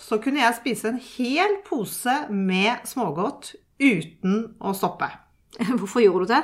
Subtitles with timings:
[0.00, 5.10] så kunne jeg spise en hel pose med smågodt uten å stoppe.
[5.78, 6.42] Hvorfor gjorde du det?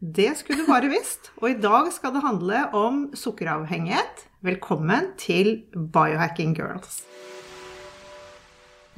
[0.00, 1.32] Det skulle du bare visst.
[1.42, 4.26] Og i dag skal det handle om sukkeravhengighet.
[4.44, 7.02] Velkommen til Biohacking Girls.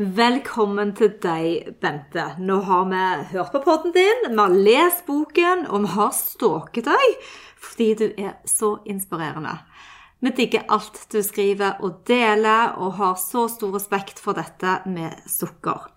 [0.02, 2.24] Velkommen til deg, Bente.
[2.40, 3.02] Nå har vi
[3.34, 7.18] hørt på podden din, vi har lest boken, og vi har stalket deg
[7.62, 9.52] fordi du er så inspirerende.
[10.22, 15.18] Vi digger alt du skriver og deler, og har så stor respekt for dette med
[15.26, 15.88] sukker.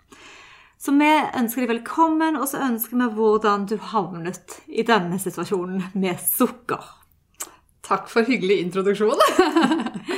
[0.81, 5.91] Så vi ønsker deg velkommen, og så ønsker vi hvordan du havnet i denne situasjonen
[5.93, 6.81] med sukker.
[7.85, 9.21] Takk for hyggelig introduksjon.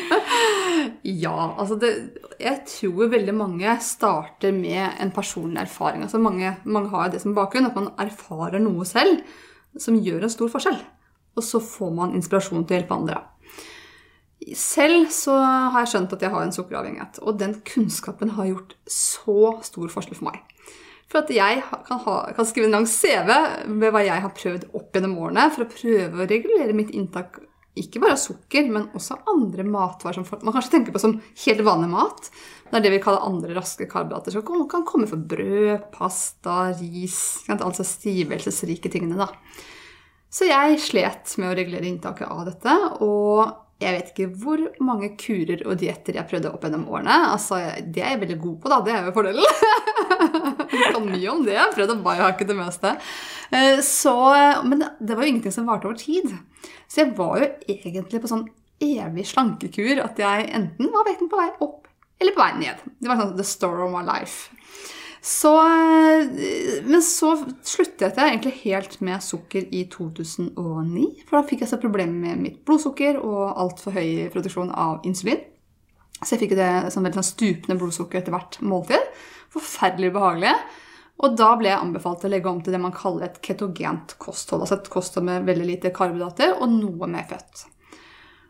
[1.26, 1.92] ja, altså det,
[2.39, 6.08] Jeg tror veldig mange starter med en personlig erfaring.
[6.08, 9.20] Altså mange, mange har det som bakgrunn, at man erfarer noe selv
[9.76, 10.80] som gjør en stor forskjell.
[11.36, 13.26] Og så får man inspirasjon til å hjelpe andre.
[14.58, 18.78] Selv så har jeg skjønt at jeg har en sukkeravhengighet, og den kunnskapen har gjort
[18.92, 20.44] så stor forskjell for meg.
[21.08, 23.32] For at jeg kan, ha, kan, skrive en lang CV
[23.72, 27.40] med hva jeg har prøvd opp gjennom årene for å prøve å regulere mitt inntak
[27.78, 31.64] ikke bare av sukker, men også andre matvarer som man kanskje tenker på som helt
[31.66, 32.30] vanlig mat.
[32.68, 34.34] Det er det vi kaller andre raske karbohydrater.
[34.34, 37.20] Som kan komme fra brød, pasta, ris
[37.54, 39.30] Altså stivelsesrike tingene, da.
[40.34, 42.76] Så jeg slet med å regulere inntaket av dette.
[43.06, 47.17] og jeg vet ikke hvor mange kurer og dietter jeg prøvde opp gjennom årene.
[47.36, 48.80] Altså, Det er jeg veldig god på, da.
[48.81, 49.59] Det er jo fordelen.
[50.73, 51.53] jeg kan mye om det.
[51.53, 52.95] Jeg har prøvd å biohacke det meste.
[53.53, 54.16] Eh, så,
[54.66, 56.33] men det var jo ingenting som varte over tid.
[56.89, 58.48] Så jeg var jo egentlig på sånn
[58.82, 61.86] evig slankekur at jeg enten var vekten på vei opp
[62.17, 62.82] eller på vei ned.
[62.98, 64.49] Det var sånn the story of my life.
[65.27, 67.33] Så, eh, men så
[67.67, 71.04] sluttet jeg egentlig helt med sukker i 2009.
[71.27, 75.43] For da fikk jeg så problemer med mitt blodsukker og altfor høy produksjon av insulin.
[76.21, 79.04] Så jeg fikk det som veldig sånn stupende blodsukker etter hvert måltid.
[79.52, 80.55] Forferdelig behagelig.
[81.17, 84.64] Og da ble jeg anbefalt å legge om til det man kaller et ketogent kosthold.
[84.64, 87.67] Altså et kosthold med veldig lite karbohydrater og noe mer fett.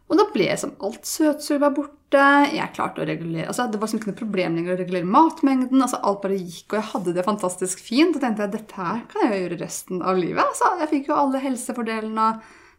[0.08, 2.22] Og da ble som alt søtsuget var borte.
[2.56, 5.82] Jeg klarte å regulere, altså Det var ikke noe problem lenger å regulere matmengden.
[5.84, 8.16] altså Alt bare gikk, og jeg hadde det fantastisk fint.
[8.16, 10.44] Og tenkte jeg dette her kan jeg gjøre resten av livet.
[10.46, 12.30] Altså, jeg fikk jo alle helsefordelene.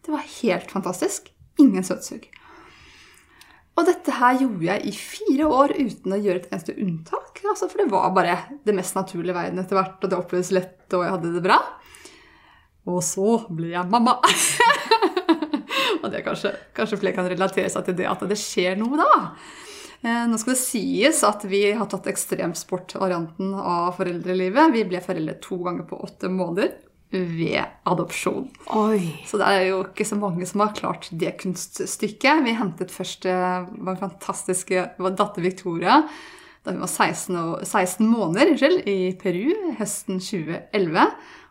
[0.06, 1.28] Det var helt fantastisk.
[1.60, 2.24] Ingen søtsug.
[3.78, 7.44] Og dette her gjorde jeg i fire år uten å gjøre et eneste unntak.
[7.44, 10.80] Altså, for det var bare det mest naturlige veien etter hvert, og det opplevdes lett,
[10.96, 11.60] og jeg hadde det bra.
[12.88, 14.16] Og så ble jeg mamma.
[16.08, 19.22] Og det kanskje, kanskje flere kan relatere seg til det at det skjer noe da.
[20.00, 24.74] Eh, nå skal det sies at vi har tatt ekstremsportvarianten av foreldrelivet.
[24.74, 26.76] Vi ble foreldre to ganger på åtte måneder
[27.10, 28.48] ved adopsjon.
[28.76, 29.00] Oi.
[29.26, 32.44] Så det er jo ikke så mange som har klart det kunststykket.
[32.44, 36.02] Vi hentet først eh, vår fantastiske datter Victoria
[36.66, 41.06] da hun var 16, og, 16 måneder unnskyld, i Peru høsten 2011.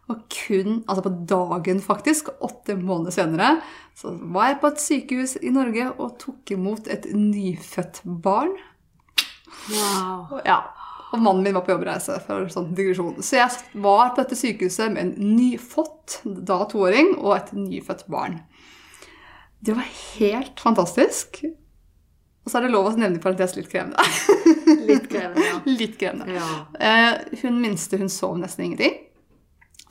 [0.08, 3.50] Og kun altså på dagen, faktisk, åtte måneder senere,
[3.98, 8.54] så var jeg på et sykehus i Norge og tok imot et nyfødt barn.
[9.68, 10.40] Wow.
[10.48, 10.62] Ja,
[11.12, 12.20] og mannen min var på jobbreise.
[12.26, 13.20] for sånn digresjon.
[13.24, 18.42] Så jeg var på dette sykehuset med en nyfått, da toåring, og et nyfødt barn.
[19.60, 19.88] Det var
[20.18, 21.42] helt fantastisk.
[22.46, 24.00] Og så er det lov å nevne i parentes litt krevende.
[24.88, 25.58] Litt krevende, ja.
[25.82, 26.32] litt krevende.
[26.38, 26.52] ja.
[26.80, 28.96] Eh, hun minste hun sov nesten ingenting.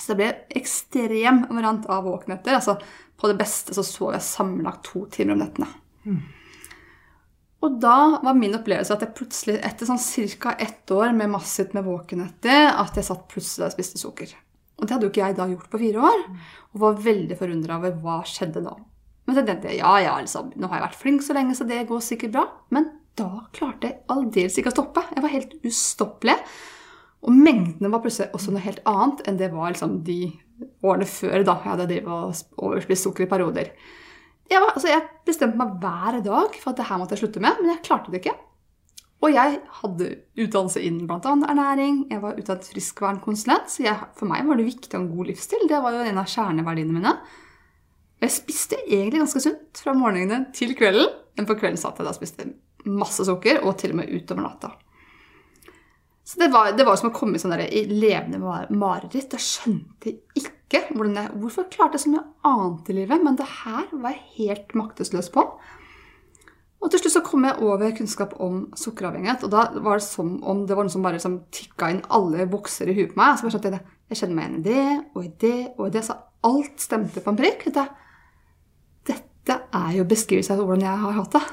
[0.07, 2.55] Så det ble ekstrem variant av våkenetter.
[2.55, 2.77] Altså,
[3.19, 5.67] på det beste så sov jeg sammenlagt to timer om nettene.
[6.07, 6.21] Mm.
[7.67, 9.99] Og da var min opplevelse at jeg plutselig, etter sånn
[10.39, 10.53] ca.
[10.61, 14.37] ett år med massivt med våkenetter, at jeg satt plutselig og spiste sukker.
[14.77, 16.23] Og det hadde jo ikke jeg da gjort på fire år.
[16.77, 18.77] Og var veldig forundra over hva skjedde da.
[19.27, 21.67] Men så tenkte jeg ja, ja, liksom, nå har jeg vært flink så lenge, så
[21.67, 22.47] det går sikkert bra.
[22.77, 25.07] Men da klarte jeg aldeles ikke å stoppe.
[25.17, 26.37] Jeg var helt ustoppelig.
[27.27, 30.21] Og mengdene var plutselig også noe helt annet enn det var liksom de
[30.87, 33.73] årene før da jeg hadde overspist sukker i perioder.
[34.47, 37.43] Jeg, var, altså jeg, bestemte meg hver dag for at det her måtte jeg slutte
[37.43, 38.37] med, men jeg klarte det ikke.
[39.25, 40.11] Og jeg hadde
[40.45, 41.33] utdannelse innen bl.a.
[41.51, 45.11] ernæring, jeg var utdannet friskvernkonsulent, så jeg, for meg var det viktig å ha en
[45.17, 45.67] god livsstil.
[45.67, 47.15] Det var jo en av kjerneverdiene mine.
[48.23, 52.15] Jeg spiste egentlig ganske sunt fra morgenene til kvelden, men på kvelden satt jeg da
[52.15, 52.51] og spiste
[52.87, 54.77] masse sukker, og til og med utover natta.
[56.27, 59.31] Så det var, det var som å komme sånn der, i levende mar- mareritt.
[59.37, 63.85] Jeg skjønte ikke hvordan jeg, hvorfor klarte så mye annet i livet, men det her
[63.93, 65.45] var jeg helt maktesløs på.
[66.83, 70.35] Og til slutt så kom jeg over kunnskap om sukkeravhengighet, og da var det som
[70.47, 73.39] om det var noe som bare liksom tikka inn alle bokser i huet på meg.
[73.39, 75.95] Så jeg skjønte jeg, jeg kjenner meg igjen i det, og i det, og i
[75.95, 76.03] det.
[76.11, 76.19] Så
[76.51, 77.65] alt stemte på en prikk.
[79.07, 81.45] Dette er jo beskrivelse av hvordan jeg har hatt det.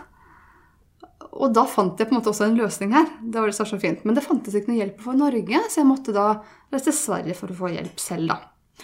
[1.33, 3.07] Og da fant jeg på en måte også en løsning her.
[3.21, 4.03] Det var det så fint.
[4.05, 6.27] Men det fantes ikke noe hjelp for Norge, så jeg måtte da
[6.73, 8.41] reise til Sverige for å få hjelp selv, da.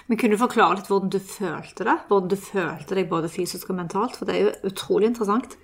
[0.07, 1.95] Men Kunne du forklare litt hvordan du følte det?
[2.09, 4.15] Hvordan du følte deg både fysisk og mentalt?
[4.17, 5.55] For det er jo utrolig interessant.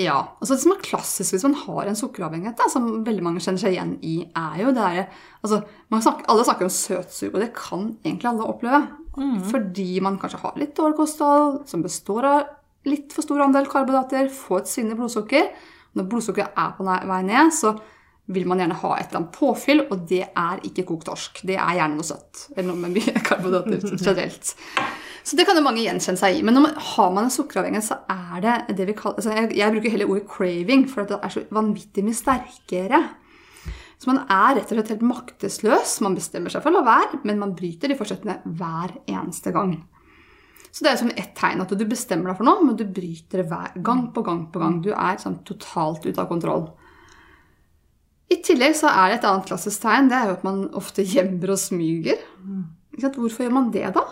[0.00, 3.42] Ja, altså Det som er klassisk hvis man har en sukkeravhengighet, da, som veldig mange
[3.44, 5.62] kjenner seg igjen i, er jo det der, altså,
[5.92, 8.82] snakker, Alle snakker om søtsug, og det kan egentlig alle oppleve.
[9.50, 12.42] Fordi man kanskje har litt dårlig kosthold, som består av
[12.88, 15.50] litt for stor andel karbohydrater, får et svinnende blodsukker.
[15.98, 17.74] Når blodsukkeret er på vei ned, så
[18.32, 21.42] vil man gjerne ha et eller annet påfyll, og det er ikke kokt torsk.
[21.48, 22.46] Det er gjerne noe søtt.
[22.54, 24.52] Eller noe med mye karbohydrater generelt.
[25.22, 26.44] Så det kan jo mange gjenkjenne seg i.
[26.46, 29.50] Men når man, har man en sukkeravhengighet, så er det det vi kaller altså jeg,
[29.58, 33.02] jeg bruker heller ordet craving, for det er så vanvittig mye sterkere.
[34.02, 36.00] Så man er rett og slett helt maktesløs.
[36.02, 39.76] Man bestemmer seg for å la være, men man bryter de forsettene hver eneste gang.
[40.72, 43.42] Så det er som ett tegn at du bestemmer deg for noe, men du bryter
[43.42, 44.78] det hver gang på gang på gang.
[44.84, 46.70] Du er sånn totalt ute av kontroll.
[48.32, 50.08] I tillegg så er det et annet klassisk tegn.
[50.08, 52.22] Det er jo at man ofte gjemmer og smyger.
[52.96, 54.06] Hvorfor gjør man det, da?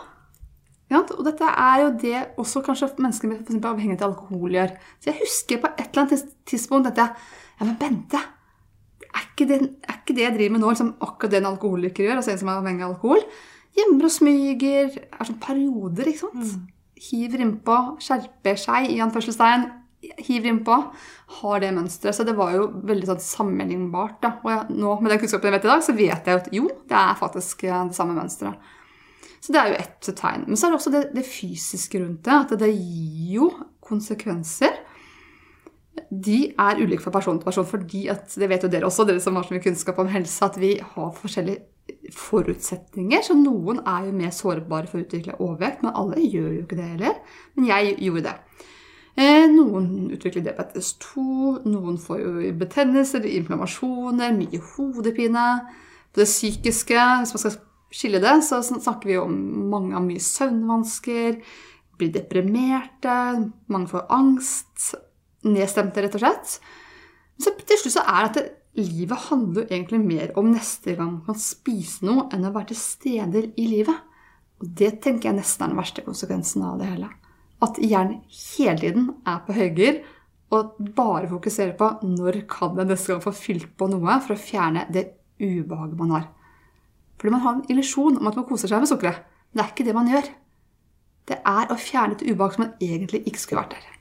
[0.91, 4.75] Og dette er jo det også kanskje mennesker med for avhengighet av alkohol gjør.
[4.99, 7.15] Så jeg husker på et eller annet tidspunkt at jeg
[7.61, 8.17] Ja, men Bente,
[9.05, 12.06] er ikke det, er ikke det jeg driver med nå, liksom akkurat det en alkoholiker
[12.06, 12.21] gjør?
[12.21, 13.21] Altså en som er avhengig av alkohol?
[13.76, 14.96] Gjemmer og smyger.
[15.12, 16.56] Er sånn perioder, ikke sant?
[17.00, 19.69] Hiver innpå, skjerper seg, i anførselstegn.
[20.26, 20.76] Hiver innpå.
[21.40, 22.17] Har det mønsteret.
[22.17, 24.19] Så det var jo veldig sånn sammenlignbart.
[24.25, 24.34] Da.
[24.43, 26.52] Og jeg, nå, med den kunnskapen jeg vet i dag, så vet jeg jo at
[26.56, 28.76] jo, det er faktisk eh, det samme mønsteret.
[29.40, 30.44] Så det er jo ett tegn.
[30.46, 32.37] Men så er det også det, det fysiske rundt det.
[32.37, 33.50] At det gir jo
[33.84, 34.76] konsekvenser.
[36.11, 39.22] De er ulike fra person til person, fordi at, det vet jo dere også, dere
[39.22, 41.64] som har så mye kunnskap om helse, at vi har forskjellige
[42.15, 43.23] forutsetninger.
[43.27, 46.79] Så noen er jo mer sårbare for å utvikle overvekt, men alle gjør jo ikke
[46.79, 47.17] det heller.
[47.57, 48.37] Men jeg gjorde det.
[49.21, 51.25] Eh, noen utvikler diabetes 2,
[51.69, 55.49] noen får jo betennelser, inflammasjoner, mye hodepine.
[56.11, 57.59] På det psykiske, hvis man skal
[57.95, 59.35] skille det, så snakker vi om
[59.71, 61.41] mange har mye søvnvansker,
[62.01, 63.17] blir deprimerte,
[63.71, 64.95] mange får angst,
[65.47, 66.57] nedstemte, rett og slett.
[67.41, 70.94] Så til slutt så er det at det, livet handler jo egentlig mer om neste
[70.94, 74.06] gang man kan spise noe, enn å være til steder i livet.
[74.61, 77.11] Og det tenker jeg nesten er den verste konsekvensen av det hele.
[77.64, 80.02] At hjernen hele tiden er på høygir
[80.55, 84.40] og bare fokuserer på når kan jeg neste gang få fylt på noe for å
[84.40, 85.06] fjerne det
[85.40, 86.28] ubehaget man har.
[87.20, 89.25] Fordi man har en illusjon om at man koser seg med sukkeret.
[89.50, 90.28] Men det er ikke det man gjør.
[91.31, 94.00] Det er å fjerne et ubehag som man egentlig ikke skulle vært der.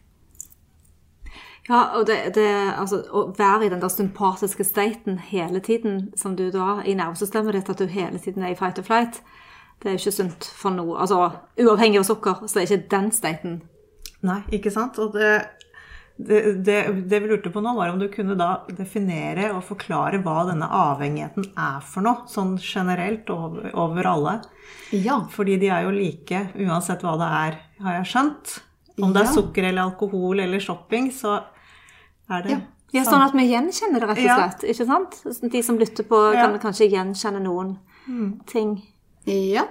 [1.70, 6.34] Ja, og det, det, altså, å være i den der sympatiske staten hele tiden, som
[6.36, 9.22] du da i nervesystemet ditt, at du hele tiden er i fight or flight,
[9.80, 10.98] det er jo ikke sunt for noe.
[11.00, 11.22] Altså,
[11.62, 13.62] uavhengig av sukker, så er ikke den staten
[14.26, 14.98] Nei, ikke sant?
[15.00, 15.30] Og det,
[16.18, 20.20] det, det, det vi lurte på nå, var om du kunne da definere og forklare
[20.26, 24.34] hva denne avhengigheten er for noe, sånn generelt over, over alle.
[24.92, 25.22] Ja.
[25.32, 28.58] Fordi de er jo like uansett hva det er, har jeg skjønt.
[29.00, 31.38] Om det er sukker eller alkohol eller shopping, så
[32.30, 32.60] er det Ja.
[32.92, 34.36] Ja, sånn at vi gjenkjenner det, rett og Ja.
[34.50, 34.64] slett.
[34.72, 35.52] Ikke sant?
[35.52, 36.48] De som lytter på, Ja.
[36.48, 37.78] kan kanskje gjenkjenne noen
[38.48, 38.82] ting.
[39.28, 39.68] Ja.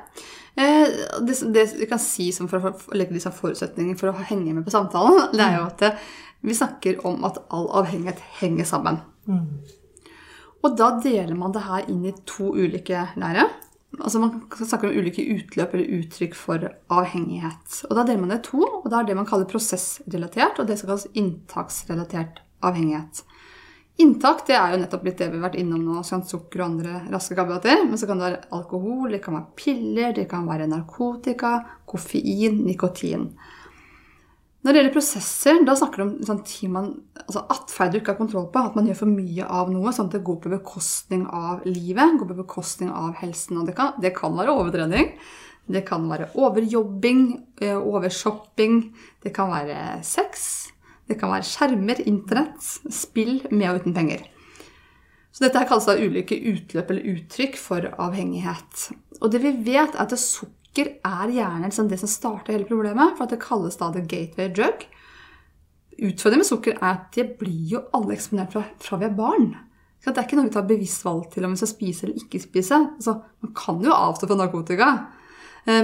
[0.56, 0.86] Eh,
[1.26, 4.64] Det, det vi kan si som for å legge disse forutsetningene for å henge med
[4.64, 5.96] på samtalen, det er jo at eh,
[6.44, 9.00] vi snakker om at all avhengighet henger sammen.
[10.64, 13.48] Og da deler man det her inn i to ulike lære.
[14.00, 16.58] Altså Man snakker om ulike utløp eller uttrykk for
[16.90, 17.84] avhengighet.
[17.90, 20.66] Og Da deler man det i to, og det er det man kaller prosessrelatert, og
[20.66, 23.24] det som kalles inntaksrelatert avhengighet.
[23.98, 26.68] Inntak det er jo nettopp litt det vi har vært innom nå, sånn sukker og
[26.68, 27.80] andre raske karbohydrater.
[27.88, 31.56] Men så kan det være alkohol, det kan være piller, det kan være narkotika,
[31.88, 33.32] koffein, nikotin.
[34.62, 36.88] Når det gjelder prosesser, da snakker du om sånn man,
[37.24, 38.62] altså atferd du ikke har kontroll på.
[38.62, 42.18] At man gjør for mye av noe, sånn at det går på bekostning av livet.
[42.20, 43.58] går på bekostning av helsen.
[43.58, 45.14] Og det kan, det kan være overtrening.
[45.68, 47.22] Det kan være overjobbing,
[47.60, 48.94] eh, overshopping.
[49.22, 50.70] Det kan være sex.
[51.08, 52.60] Det kan være skjermer, internett,
[52.92, 54.26] spill med og uten penger.
[55.32, 58.88] Så dette kalles da ulike utløp eller uttrykk for avhengighet.
[59.22, 63.16] Og det vi vet, er at sukker er gjerne liksom det som starter hele problemet,
[63.16, 64.84] for at det kalles da the gateway drug.
[65.98, 69.48] Utfordringen med sukker er at det blir jo alle eksponert fra, fra vi er barn.
[69.98, 72.20] Så Det er ikke noe vi tar bevisst valg til om vi skal spise eller
[72.20, 72.76] ikke spise.
[72.98, 74.90] Altså, man kan jo avstå fra narkotika,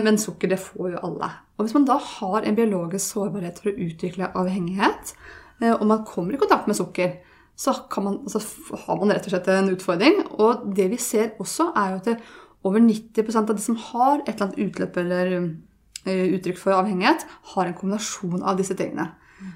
[0.05, 1.31] men sukker det får jo alle.
[1.59, 5.15] Og Hvis man da har en biologisk sårbarhet for å utvikle avhengighet,
[5.61, 7.19] eh, og man kommer i kontakt med sukker,
[7.57, 8.41] så, man, så
[8.87, 10.25] har man rett og slett en utfordring.
[10.43, 12.25] Og det vi ser også, er jo at
[12.65, 17.27] over 90% av de som har et eller annet utløp eller eh, uttrykk for avhengighet,
[17.55, 19.13] har en kombinasjon av disse tingene.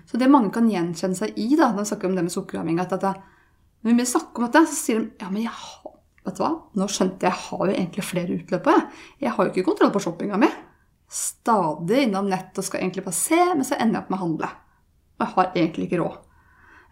[0.06, 2.94] Så det mange kan gjenkjenne seg i da, når vi snakker om det med sukkeravhengighet,
[2.98, 3.14] at det,
[3.86, 5.87] når vi snakker om dette, så sier de ja, men jeg
[6.28, 8.70] vet du hva, nå skjønte jeg jeg har jo egentlig flere utløp.
[9.20, 9.32] Jeg.
[9.34, 10.48] har jo ikke kontroll på shoppinga mi.
[11.08, 14.24] Stadig innom nett og skal egentlig bare se, men så ender jeg opp med å
[14.24, 14.50] handle.
[15.18, 16.18] Og jeg har egentlig ikke råd.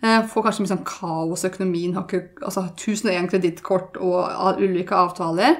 [0.05, 4.97] Jeg får kanskje mye sånn kaos i økonomien, har ikke altså, 1001 kredittkort og ulike
[4.97, 5.57] avtaler.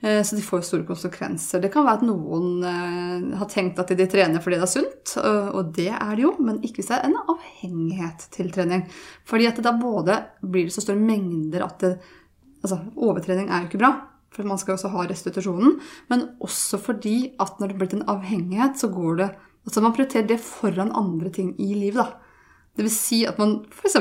[0.00, 1.60] Eh, så de får store konsekvenser.
[1.60, 5.14] Det kan være at noen eh, har tenkt at de trener fordi det er sunt,
[5.20, 8.86] og det er det jo, men ikke hvis det er en avhengighet til trening.
[9.28, 11.94] Fordi at da både blir det så store mengder at det,
[12.62, 13.92] altså, overtrening er jo ikke bra.
[14.30, 15.78] For man skal jo også ha restitusjonen.
[16.10, 20.24] Men også fordi at når det blir en avhengighet, så går det Altså man prioriterer
[20.24, 22.06] det foran andre ting i livet, da.
[22.72, 23.98] Det vil si at man f.eks.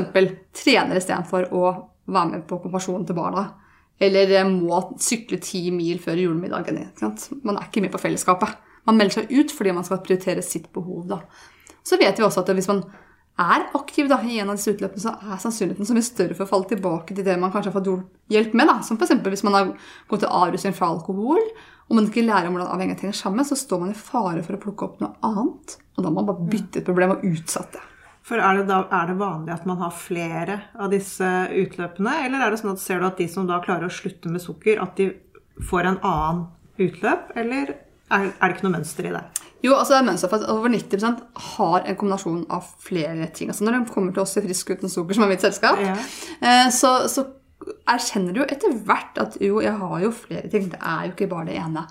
[0.56, 1.63] trener istedenfor å
[2.08, 3.44] være med på konfirmasjonen til barna.
[4.00, 6.80] Eller må sykle ti mil før julemiddagen.
[7.44, 8.56] Man er ikke med på fellesskapet.
[8.88, 11.10] Man melder seg ut fordi man skal prioritere sitt behov.
[11.10, 11.20] Da.
[11.84, 12.86] Så vet vi også at hvis man
[13.39, 16.69] er aktiv da, av disse utløpene, så er sannsynligheten så mye større for å falle
[16.72, 18.69] tilbake til det man kanskje har fått hjelp med.
[18.69, 18.79] Da.
[18.86, 19.15] Som f.eks.
[19.24, 19.69] hvis man har
[20.12, 21.39] gått til avrusning fra alkohol,
[21.89, 24.58] og man ikke lærer om hvordan avhengighet henger sammen, så står man i fare for
[24.58, 25.79] å plukke opp noe annet.
[25.98, 27.81] Og da må man bare bytte et problem og utsette.
[28.29, 32.46] For er det, da, er det vanlig at man har flere av disse utløpene, eller
[32.46, 34.77] er det sånn at ser du at de som da klarer å slutte med sukker,
[34.84, 35.10] at de
[35.65, 36.43] får en annen
[36.79, 39.24] utløp, eller er, er det ikke noe mønster i det?
[39.66, 41.24] Jo, altså det er mønster for at over 90
[41.56, 43.51] har en kombinasjon av flere ting.
[43.51, 45.98] Altså Når de kommer til oss i Frisk uten sukker, som er mitt selskap, ja.
[46.39, 47.25] Eh, så, så
[47.89, 50.70] erkjenner du jo etter hvert at jo, jeg har jo flere ting.
[50.72, 51.84] Det er jo ikke bare det ene.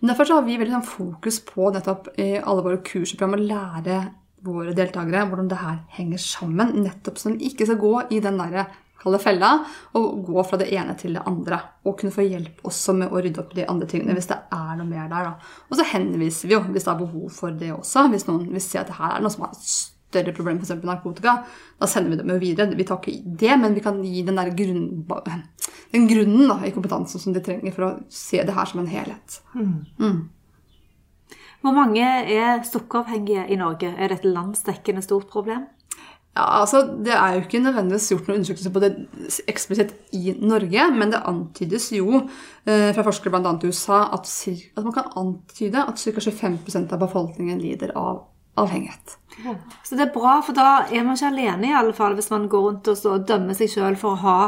[0.00, 3.42] Men Derfor så har vi veldig sånn fokus på nettopp i alle våre kursprogram å
[3.44, 3.98] lære
[4.44, 6.74] våre deltakere hvordan det her henger sammen.
[6.84, 8.66] Nettopp så de ikke skal gå i den der
[9.04, 9.52] kalde fella
[9.98, 11.60] og gå fra det ene til det andre.
[11.84, 14.76] Og kunne få hjelp også med å rydde opp de andre tingene hvis det er
[14.78, 15.30] noe mer der.
[15.30, 15.56] Da.
[15.70, 18.08] Og så henviser vi jo hvis det er behov for det også.
[18.12, 19.66] Hvis noen vil si at det her er noe som har et
[20.14, 20.76] større problem, f.eks.
[20.86, 21.38] narkotika,
[21.80, 22.78] da sender vi dem jo videre.
[22.78, 24.86] Vi tar ikke det, men vi kan gi den, der grunn,
[25.94, 28.90] den grunnen da, i kompetansen som de trenger for å se det her som en
[28.90, 29.40] helhet.
[29.56, 29.76] Mm.
[29.98, 30.22] Mm.
[31.64, 33.94] Hvor mange er sukkeravhengige i Norge?
[33.96, 35.64] Er det et landsdekkende stort problem?
[36.34, 38.90] Ja, altså, Det er jo ikke nødvendigvis gjort noen undersøkelser på det
[39.46, 42.24] eksplisitt i Norge, men det antydes jo
[42.66, 43.52] eh, fra forskere bl.a.
[43.54, 44.30] i USA at,
[44.76, 46.10] at, man kan antyde at ca.
[46.10, 48.24] 25% av befolkningen lider av
[48.58, 49.14] avhengighet.
[49.44, 49.54] Ja.
[49.86, 52.50] Så det er bra, for da er man ikke alene, i alle fall, hvis man
[52.50, 54.38] går rundt og dømmer seg sjøl for å ha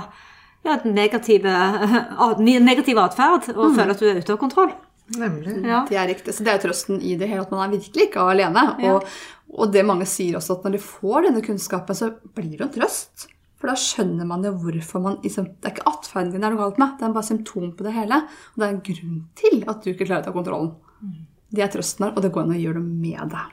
[0.66, 3.78] ja, negativ atferd og mm.
[3.78, 4.74] føler at du er ute av kontroll.
[5.14, 5.54] Nemlig.
[5.62, 5.84] Ja.
[5.88, 6.34] Det er riktig.
[6.34, 8.64] Så det er trøsten i det hele at man er virkelig ikke alene.
[8.82, 8.96] Ja.
[8.96, 9.06] Og,
[9.54, 12.74] og, det mange sier også, at når de får denne kunnskapen, så blir det en
[12.80, 13.28] trøst.
[13.56, 16.56] For da skjønner man jo hvorfor man liksom, Det er ikke atferden din det er
[16.56, 18.22] noe galt med, det er bare symptom på det hele.
[18.52, 20.74] Og det er en grunn til at du ikke klarer å ta kontrollen.
[21.00, 21.20] Mm.
[21.56, 23.46] Det er trøsten her, og det går an å gjøre noe med det.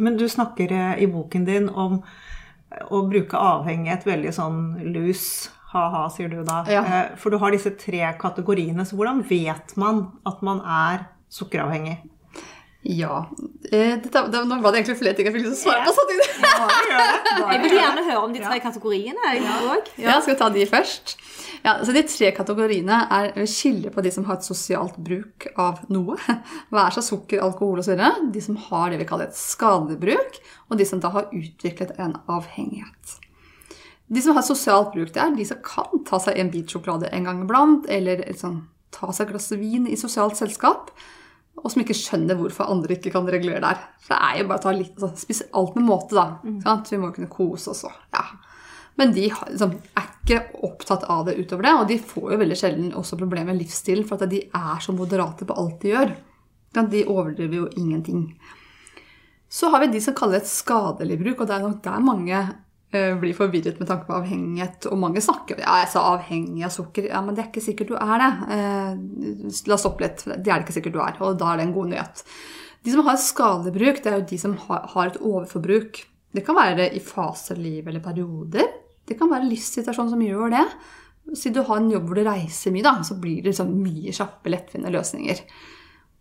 [0.00, 2.00] Men du snakker eh, i boken din om
[2.92, 4.60] å bruke avhengighet veldig sånn
[4.92, 6.62] loose ha-ha, sier du da.
[6.70, 6.84] Ja.
[6.84, 8.86] Eh, for du har disse tre kategoriene.
[8.88, 11.98] Så hvordan vet man at man er sukkeravhengig?
[12.86, 13.26] Ja
[13.72, 15.90] eh, dette, det, Nå var det egentlig flere ting jeg fikk lyst til å svare
[15.90, 15.94] på.
[15.98, 16.06] Sånn.
[16.88, 19.32] Ja, jeg vil gjerne høre om de tre kategoriene.
[19.34, 19.74] Ja.
[19.98, 21.16] ja, skal vi ta de først?
[21.64, 25.82] Ja, så De tre kategoriene er skiller på de som har et sosialt bruk av
[25.92, 26.16] noe.
[26.72, 27.98] Hva er så sukker, alkohol osv.
[28.32, 30.38] De som har det vi kaller et skadebruk.
[30.70, 33.18] og de som da har utviklet en avhengighet.
[34.08, 37.10] De som har sosialt bruk, det er de som kan ta seg en bit sjokolade
[37.12, 38.62] en gang iblant, eller liksom,
[38.94, 40.92] ta seg et glass vin i sosialt selskap,
[41.58, 43.80] og som ikke skjønner hvorfor andre ikke kan regulere der.
[44.00, 46.38] For det er jo bare å ta litt, altså, spise alt med måte, da.
[46.44, 46.60] Mm.
[46.88, 48.26] Vi må jo kunne kose oss og Ja.
[48.98, 52.56] Men de liksom, er ikke opptatt av det utover det, og de får jo veldig
[52.58, 56.16] sjelden også problemer med livsstilen, for at de er så moderate på alt de gjør.
[56.78, 58.24] De overdriver jo ingenting.
[59.48, 62.02] Så har vi de som kaller det et skadelig bruk, og det er nok der
[62.04, 62.40] mange
[62.90, 64.86] blir forvirret med tanke på avhengighet.
[64.88, 67.10] Og mange snakker ja, jeg sa avhengig av sukker.
[67.10, 68.30] Ja, men det er ikke sikkert du er det.
[68.54, 70.24] Eh, la oss stoppe litt.
[70.24, 71.18] Det er det ikke sikkert du er.
[71.24, 72.22] Og da er det en god nyhet.
[72.86, 76.00] De som har skadebruk, det er jo de som har et overforbruk.
[76.32, 78.70] Det kan være i faser, liv eller perioder.
[79.08, 80.64] Det kan være livssituasjonen som gjør det.
[81.36, 84.14] Si du har en jobb hvor du reiser mye, da, så blir det liksom mye
[84.16, 85.42] kjappe, lettvinte løsninger.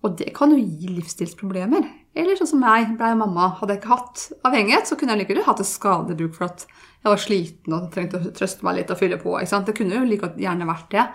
[0.03, 1.87] Og det kan jo gi livsstilsproblemer.
[2.17, 3.51] Eller sånn som meg, blei mamma.
[3.59, 7.11] Hadde jeg ikke hatt avhengighet, så kunne jeg likevel hatt et skadebruk for at jeg
[7.11, 9.35] var sliten og trengte å trøste meg litt og fylle på.
[9.37, 9.69] ikke sant?
[9.69, 11.05] Det kunne jo like gjerne vært det.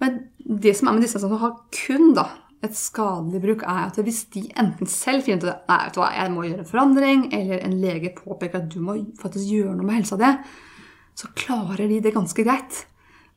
[0.00, 2.30] Men det som er med disse som har kun da,
[2.64, 6.10] et skadelig bruk, er at hvis de enten selv finner ut at vet du hva,
[6.16, 9.88] jeg må gjøre en forandring, eller en lege påpeker at du må faktisk gjøre noe
[9.88, 10.32] med helsa di,
[11.16, 12.84] så klarer de det ganske greit.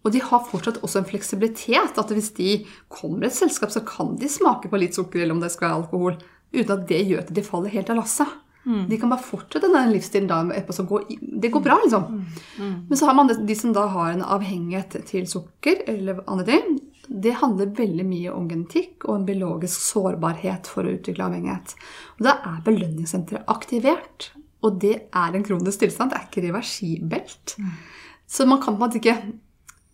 [0.03, 1.99] Og de har fortsatt også en fleksibilitet.
[1.99, 5.37] At hvis de kommer i et selskap, så kan de smake på litt sukker eller
[5.37, 6.17] om det skal være alkohol,
[6.53, 8.39] uten at det gjør at de faller helt av lasset.
[8.63, 8.85] Mm.
[8.87, 10.39] De kan bare fortsette den livsstilen da.
[10.87, 12.03] Går, det går bra, liksom.
[12.03, 12.23] Mm.
[12.59, 12.75] Mm.
[12.89, 16.77] Men så har man de som da har en avhengighet til sukker eller andre ting.
[17.07, 21.75] Det handler veldig mye om genetikk og en biologisk sårbarhet for å utvikle avhengighet.
[22.17, 24.31] Og Da er belønningssenteret aktivert.
[24.63, 26.13] Og det er en kronisk tilstand.
[26.13, 27.57] Det er ikke reversibelt.
[27.59, 27.73] Mm.
[28.33, 29.17] Så man kan på en måte ikke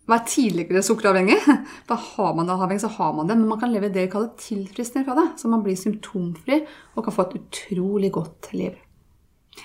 [0.08, 1.38] være tidligere sukkeravhengig.
[1.88, 3.36] Da har man det avhengig, så har man det.
[3.38, 5.26] Men man kan leve det vi kaller tilfriskning fra det.
[5.40, 6.62] Så man blir symptomfri
[6.94, 8.78] og kan få et utrolig godt liv.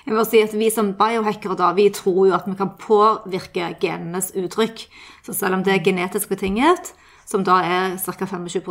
[0.06, 3.74] Jeg må si at Vi som biohackere da, vi tror jo at vi kan påvirke
[3.80, 4.86] genenes uttrykk.
[5.24, 6.92] Så selv om det er genetisk betinget,
[7.26, 8.26] som da er ca.
[8.26, 8.68] 25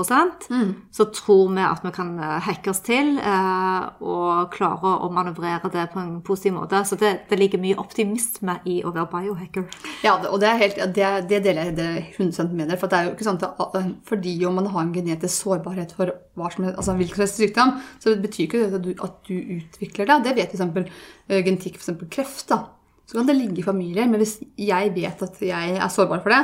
[0.49, 0.69] mm.
[0.91, 5.71] så tror vi at vi kan eh, hacke oss til eh, og klare å manøvrere
[5.73, 6.79] det på en positiv måte.
[6.87, 9.65] Så det, det ligger mye optimisme i å være biohacker.
[10.05, 12.79] Ja, og det, helt, det, det deler jeg det 100 med dere.
[12.79, 15.91] For det er jo ikke sånn at eh, fordi om man har en genetisk sårbarhet
[15.97, 19.35] for hva som helst, altså hvilken sykdom, så det betyr ikke at du, at du
[19.59, 20.21] utvikler det.
[20.29, 20.95] Det vet f.eks.
[21.27, 22.07] genetikk, f.eks.
[22.07, 22.47] kreft.
[22.53, 22.63] da.
[23.05, 26.33] Så kan det ligge i familier, men hvis jeg vet at jeg er sårbar for
[26.33, 26.39] det,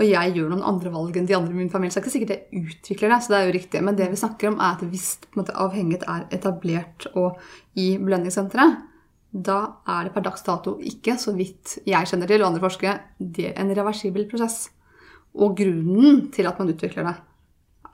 [0.00, 2.08] og jeg gjør noen andre valg enn de andre i min familie, så er det
[2.08, 3.18] ikke sikkert jeg utvikler det.
[3.20, 3.82] så det er jo riktig.
[3.84, 7.40] Men det vi snakker om, er at hvis måte, avhengighet er etablert og
[7.76, 8.86] i belønningssenteret,
[9.30, 12.96] da er det per dags dato ikke, så vidt jeg kjenner til, og andre forskere,
[13.20, 14.70] det er en reversibel prosess.
[15.36, 17.18] Og grunnen til at man utvikler det,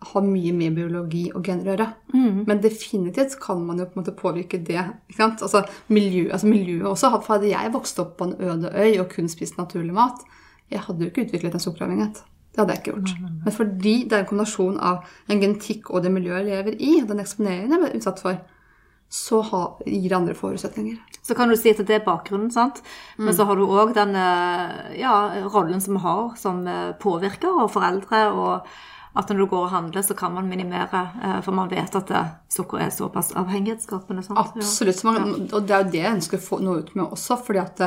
[0.06, 1.86] har mye med biologi og gener å gjøre.
[2.14, 2.40] Mm.
[2.46, 4.80] Men definitivt kan man jo på en måte påvirke det.
[5.18, 7.12] Altså, miljø, altså miljøet også.
[7.26, 10.22] Hadde jeg vokst opp på en øde øy og kun spist naturlig mat,
[10.73, 12.23] jeg hadde jo ikke utviklet en sukkeravhengighet.
[12.56, 13.11] Det hadde jeg ikke gjort.
[13.44, 16.93] Men fordi det er en kombinasjon av en genetikk og det miljøet jeg lever i,
[17.04, 18.38] den eksponeringen jeg ble utsatt for,
[19.12, 19.43] så
[19.86, 20.97] gir det andre forutsetninger.
[21.23, 22.80] Så kan du si at det er bakgrunnen, sant?
[23.19, 23.36] Men mm.
[23.38, 25.14] så har du òg den eh, ja,
[25.52, 28.26] rollen som vi har som eh, påvirker og foreldre.
[28.32, 28.76] og
[29.17, 32.10] at når du går og handler, så kan man minimere, eh, for man vet at
[32.52, 34.23] sukker er såpass avhengighetsskapende.
[34.23, 34.38] Sant?
[34.38, 35.04] Absolutt.
[35.04, 37.38] Man, og det er jo det jeg ønsker å få noe ut med også.
[37.47, 37.84] fordi at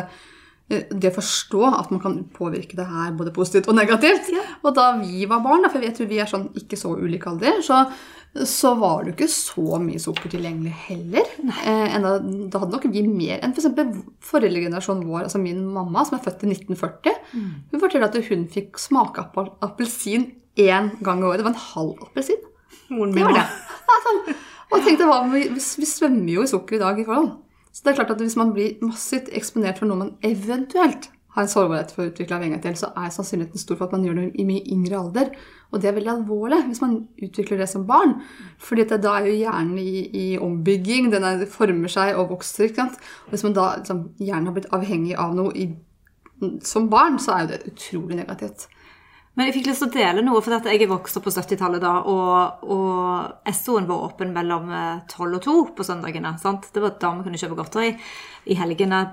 [0.69, 4.29] det å forstå at man kan påvirke det her både positivt og negativt.
[4.33, 4.43] Ja.
[4.61, 7.57] Og da vi var barn, for jeg tror vi er sånn ikke så ulik alder,
[7.65, 7.79] så,
[8.45, 11.31] så var det jo ikke så mye sukker tilgjengelig heller.
[11.63, 13.71] Eh, da, da hadde nok vi mer enn f.eks.
[13.73, 14.03] For
[14.35, 17.17] foreldregenerasjonen vår, altså min mamma, som er født i 1940.
[17.33, 17.49] Mm.
[17.73, 19.25] Hun forteller at hun fikk smake
[19.65, 20.29] appelsin
[20.59, 21.41] én gang i året.
[21.41, 22.45] Det var en halv appelsin.
[22.93, 23.41] Moren min òg.
[24.69, 27.39] og tenkte, vi, vi svømmer jo i sukker i dag i forhold.
[27.71, 31.45] Så det er klart at hvis man blir massivt eksponert for noe man eventuelt har
[31.45, 34.17] en sårbarhet for å utvikle avhengighet til, så er sannsynligheten stor for at man gjør
[34.17, 35.29] det i mye yngre alder.
[35.69, 38.15] Og det er veldig alvorlig hvis man utvikler det som barn.
[38.57, 42.65] fordi da er jo hjernen i, i ombygging, den er, former seg og vokser.
[42.65, 42.97] ikke sant?
[43.27, 45.69] Og hvis man da liksom, hjernen har blitt avhengig av noe i,
[46.65, 48.65] som barn, så er jo det utrolig negativt.
[49.37, 51.83] Men jeg fikk lyst til å dele noe, for jeg er vokst opp på 70-tallet
[51.83, 54.71] da, og, og SO-en var åpen mellom
[55.07, 56.33] 12 eh, og 2 på søndagene.
[56.41, 56.67] sant?
[56.73, 57.93] Det var da vi kunne kjøpe godteri
[58.49, 59.05] i helgene.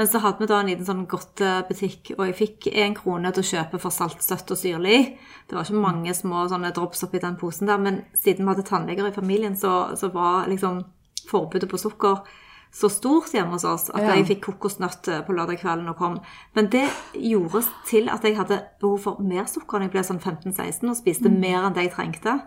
[0.00, 3.44] Men så hadde vi da en liten sånn godtebutikk, og jeg fikk én krone til
[3.44, 5.02] å kjøpe for salt, søtt og syrlig.
[5.46, 8.64] Det var ikke mange små sånne drops oppi den posen der, men siden vi hadde
[8.66, 10.80] tannleger i familien, så, så var liksom
[11.28, 12.24] forbudet på sukker
[12.72, 14.14] så stort hjemme hos oss at ja.
[14.16, 16.14] jeg fikk kokosnøtt eh, på lørdag kvelden og kom.
[16.56, 20.22] Men det gjorde til at jeg hadde behov for mer sukker da jeg ble sånn
[20.22, 21.36] 15-16 og spiste mm.
[21.42, 22.38] mer enn det jeg trengte.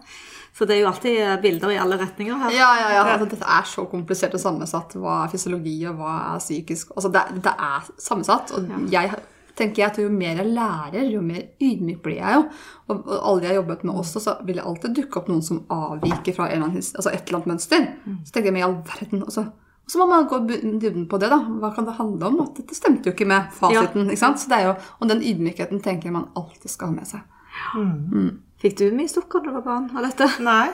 [0.56, 2.56] Så det er jo alltid eh, bilder i alle retninger her.
[2.56, 3.06] Ja, ja, ja.
[3.12, 4.98] Altså, dette er så komplisert og sammensatt.
[4.98, 8.54] Hva er fysiologi, og hva er psykisk Altså, det, det er sammensatt.
[8.56, 9.04] Og ja.
[9.04, 9.26] jeg
[9.60, 12.48] tenker jeg at jo mer jeg lærer, jo mer ydmyk blir jeg jo.
[12.90, 15.62] Og, alle jeg har jobbet med også, så vil det alltid dukke opp noen som
[15.72, 17.86] avviker fra annen, altså et eller annet mønster.
[18.06, 18.18] Mm.
[18.26, 19.46] Så tenker jeg med i all verden altså,
[19.86, 21.30] og så må man gå dybden på det.
[21.30, 21.38] da.
[21.62, 22.40] Hva kan det handle om?
[22.42, 24.08] At dette stemte jo ikke med fasiten.
[24.08, 24.16] Ja.
[24.16, 24.42] ikke sant?
[24.42, 27.22] Så det er jo, Og den ydmykheten tenker man alltid skal ha med seg.
[27.78, 27.92] Mm.
[28.10, 28.32] Mm.
[28.64, 30.28] Fikk du mye sukker da du var barn av dette?
[30.50, 30.72] Nei,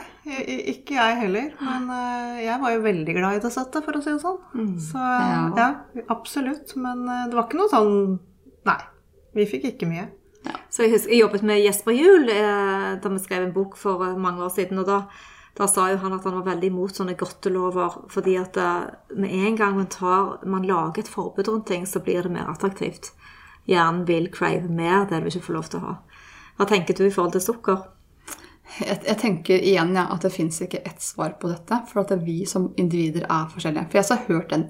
[0.71, 1.51] ikke jeg heller.
[1.59, 4.39] Men uh, jeg var jo veldig glad i det settet, for å si det sånn.
[4.55, 4.71] Mm.
[4.85, 5.43] Så ja.
[5.59, 5.69] ja.
[6.13, 6.71] absolutt.
[6.79, 7.93] Men uh, det var ikke noe sånn
[8.69, 8.79] Nei.
[9.33, 10.07] Vi fikk ikke mye.
[10.45, 10.55] Ja.
[10.71, 14.01] Så jeg, husker, jeg jobbet med Jesper Juel eh, da vi skrev en bok for
[14.19, 14.81] mange år siden.
[14.81, 14.97] og da
[15.57, 17.97] da sa jo han at han var veldig imot sånne godtelover.
[18.09, 21.99] fordi at eh, med en gang man, tar, man lager et forbud rundt ting, så
[21.99, 23.11] blir det mer attraktivt.
[23.67, 25.95] Hjernen vil crave mer det du ikke får lov til å ha.
[26.57, 27.83] Hva tenker du i forhold til sukker?
[28.79, 31.81] Jeg, jeg tenker igjen ja, at det fins ikke ett svar på dette.
[31.91, 33.89] For at vi som individer er forskjellige.
[33.91, 34.69] For jeg har hørt den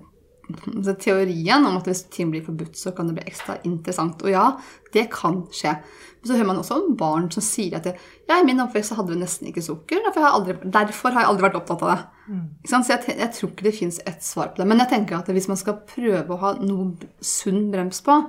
[1.00, 4.24] teorien om at hvis ting blir forbudt, så kan det bli ekstra interessant.
[4.26, 4.48] Og ja,
[4.94, 5.78] det kan skje.
[6.22, 9.10] Men så hører man også om barn som sier at ja, i min oppvekst hadde
[9.10, 10.04] vi nesten ikke sukker.
[10.06, 12.00] Derfor har jeg aldri, har jeg aldri vært opptatt av det.
[12.28, 12.44] Mm.
[12.70, 14.68] Så jeg, jeg, tror ikke det fins ett svar på det.
[14.70, 18.20] Men jeg tenker at hvis man skal prøve å ha noe sunn brems på,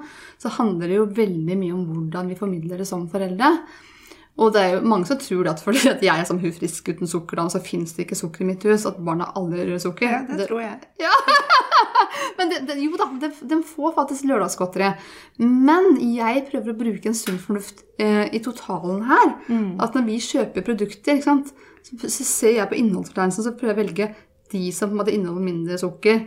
[0.40, 3.52] så handler det jo veldig mye om hvordan vi formidler det som foreldre.
[4.40, 6.88] Og det er jo mange som tror at fordi at jeg er som hun frisk
[6.88, 8.86] uten sukker, så fins det ikke sukker i mitt hus.
[8.88, 10.08] At barna aldri rører sukker.
[10.08, 10.78] Ja, det, det tror jeg.
[11.02, 11.12] Ja.
[12.38, 14.92] Men det, det, jo da, de, får faktisk lørdagsgodteri.
[15.42, 19.34] Men jeg prøver å bruke en sunn fornuft eh, i totalen her.
[19.48, 19.76] Mm.
[19.84, 21.36] At når vi kjøper produkter, så,
[22.06, 24.10] så, ser jeg på innholdsfortegnelsen så prøver jeg å velge
[24.52, 26.24] de som måtte inneholde mindre sukker.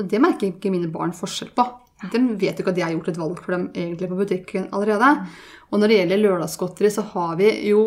[0.00, 1.68] Og det merker ikke mine barn forskjell på.
[2.10, 4.68] De vet jo ikke at jeg har gjort et valg for dem egentlig på butikken
[4.74, 5.10] allerede.
[5.70, 7.82] Og når det gjelder lørdagsgodteri, så har vi jo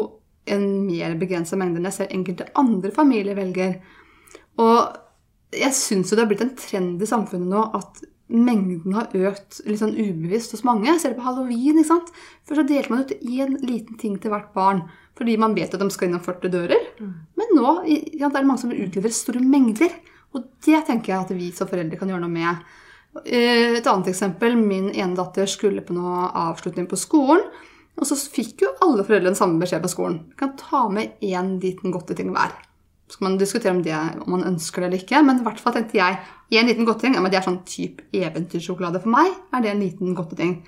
[0.45, 3.79] en mer begrensa mengde enn jeg ser enkelte andre familier velger.
[4.61, 9.11] Og jeg syns jo det har blitt en trend i samfunnet nå at mengden har
[9.13, 10.87] økt litt sånn ubevisst hos mange.
[10.89, 11.77] Jeg ser det på halloween.
[11.77, 12.09] ikke sant?
[12.47, 14.85] Før så delte man ut én liten ting til hvert barn.
[15.15, 16.89] Fordi man vet at de skal innom 40 dører.
[16.99, 17.13] Mm.
[17.37, 19.93] Men nå ja, det er det mange som utleverer store mengder.
[20.35, 22.65] Og det tenker jeg at vi som foreldre kan gjøre noe med.
[23.23, 24.57] Eh, et annet eksempel.
[24.59, 27.45] Min ene datter skulle på noe avslutning på skolen.
[27.95, 30.17] Og så fikk jo alle foreldrene samme beskjed på skolen.
[30.31, 32.51] Du kan ta med én liten godteting hver.
[33.07, 35.21] Så kan man diskutere om, det, om man ønsker det eller ikke.
[35.23, 36.17] Men i hvert fall tenkte jeg
[36.51, 37.15] én en liten godteting.
[37.15, 39.31] ja, men det er sånn type eventyrsjokolade for meg.
[39.53, 40.59] er det en liten godteting.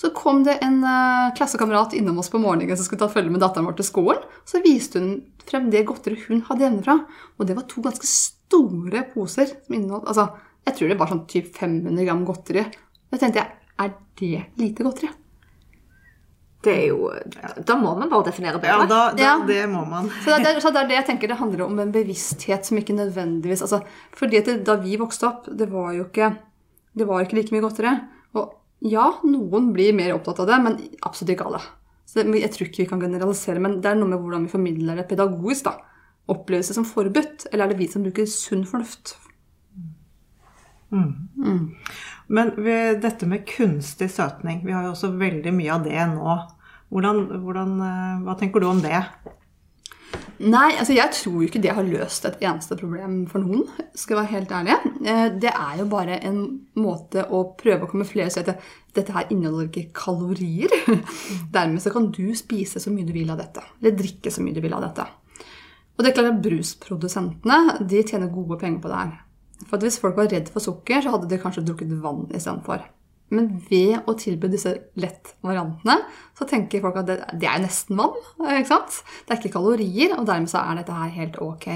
[0.00, 3.40] Så kom det en uh, klassekamerat innom oss på morgenen som skulle ta følge med
[3.40, 4.22] datteren vår til skolen.
[4.48, 5.10] Så viste hun
[5.48, 6.96] frem det godteriet hun hadde hjemmefra.
[7.38, 10.30] Og det var to ganske store poser som inneholdt altså,
[10.68, 12.66] Jeg tror det var sånn typ 500 gram godteri.
[13.10, 15.10] Da tenkte jeg er det lite godteri?
[16.64, 17.08] det er jo
[17.66, 18.84] Da må man bare definere bedre.
[18.84, 19.34] Ja, da, da, ja.
[19.48, 20.10] det må man.
[20.24, 22.96] Så det, så det, er det jeg tenker det handler om en bevissthet som ikke
[22.98, 23.80] nødvendigvis altså,
[24.16, 26.34] fordi det, Da vi vokste opp, det var jo ikke
[26.98, 27.92] det var ikke like mye godteri.
[28.34, 31.60] Og ja, noen blir mer opptatt av det, men absolutt ikke alle.
[32.08, 34.98] Så jeg tror ikke vi kan generalisere, men det er noe med hvordan vi formidler
[34.98, 35.68] det pedagogisk.
[35.68, 35.76] da.
[36.34, 39.14] Oppleves det som forbudt, eller er det vi som bruker sunn fornuft?
[40.90, 41.10] Mm.
[41.38, 41.66] Mm.
[42.30, 42.54] Men
[43.02, 46.38] dette med kunstig søtning, vi har jo også veldig mye av det nå.
[46.90, 48.98] Hvordan, hvordan, eh, hva tenker du om det?
[50.40, 53.66] Nei, altså jeg tror ikke det har løst et eneste problem for noen.
[53.94, 54.76] skal jeg være helt ærlig.
[55.04, 56.40] Eh, det er jo bare en
[56.80, 58.56] måte å prøve å kamuflere seg til
[58.96, 60.72] dette her inneholder ikke kalorier.
[61.54, 63.62] Dermed så kan du spise så mye du vil av dette.
[63.82, 65.06] Eller drikke så mye du vil av dette.
[65.94, 69.18] Og det er klart at Brusprodusentene de tjener gode penger på det her.
[69.68, 72.86] For hvis folk var redd for sukker, så hadde de kanskje drukket vann istedenfor.
[73.34, 75.96] Men ved å tilby disse lettvariantene,
[76.38, 78.16] så tenker folk at det, det, er nesten vann.
[78.42, 79.02] ikke sant?
[79.26, 81.68] Det er ikke kalorier, og dermed så er dette her helt ok.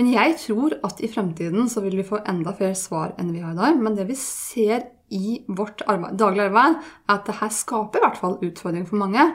[0.00, 3.42] Men jeg tror at i fremtiden så vil vi få enda flere svar enn vi
[3.44, 3.80] har i dag.
[3.80, 8.06] Men det vi ser i vårt arbeid, daglige arbeid, er at det her skaper i
[8.06, 9.26] hvert fall utfordringer for mange.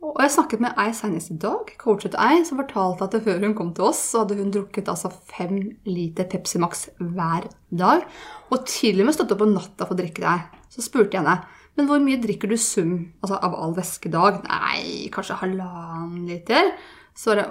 [0.00, 3.54] Og jeg snakket med ei senest i dag, coachet ei, som fortalte at før hun
[3.56, 8.06] kom til oss, så hadde hun drukket altså fem liter Pepsi Max hver dag.
[8.48, 10.36] Og til og med stått opp om natta for å drikke det.
[10.72, 11.40] Så spurte jeg henne
[11.78, 14.42] men hvor mye drikker du sum altså av all væskedag?
[14.44, 16.74] Nei, kanskje halvannen liter.
[17.16, 17.46] Så var det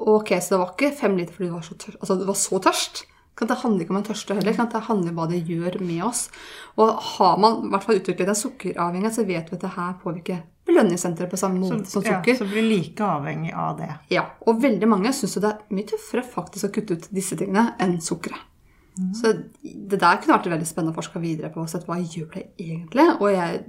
[0.00, 2.38] ok, så det var ikke fem liter fordi du var så, tør, altså, du var
[2.40, 3.06] så tørst.
[3.40, 6.02] Det handle ikke om en tørste heller, kan det handle om hva det gjør med
[6.04, 6.26] oss.
[6.76, 9.94] Og har man i hvert fall utviklet en sukkeravhengighet, så vet vi at det her
[10.02, 12.32] påvirker belønningssenteret på samme måte som, sukker.
[12.32, 13.90] Ja, så blir like avhengig av det.
[14.14, 17.74] Ja, og veldig mange syns det er mye tøffere faktisk å kutte ut disse tingene
[17.82, 18.46] enn sukkeret.
[19.00, 19.12] Mm.
[19.14, 21.64] Så det der kunne vært veldig spennende å forske videre på.
[21.70, 23.06] Sett, hva gjør det egentlig?
[23.20, 23.60] Og jeg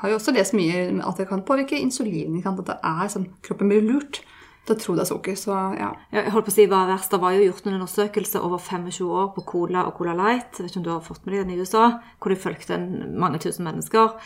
[0.00, 2.40] har jo også lest mye at det kan påvirke insulin.
[2.42, 4.22] At det er sånn, kroppen blir lurt
[4.64, 5.36] til å tro det er sukker.
[5.38, 5.92] Så ja.
[6.14, 7.12] Jeg holdt på å si hva verst.
[7.12, 10.56] Det var jo gjort en undersøkelse over 25 år på Cola og Cola Light.
[10.56, 11.86] Jeg vet ikke om du har fått med deg den i USA?
[12.18, 14.18] Hvor de fulgte mange tusen mennesker.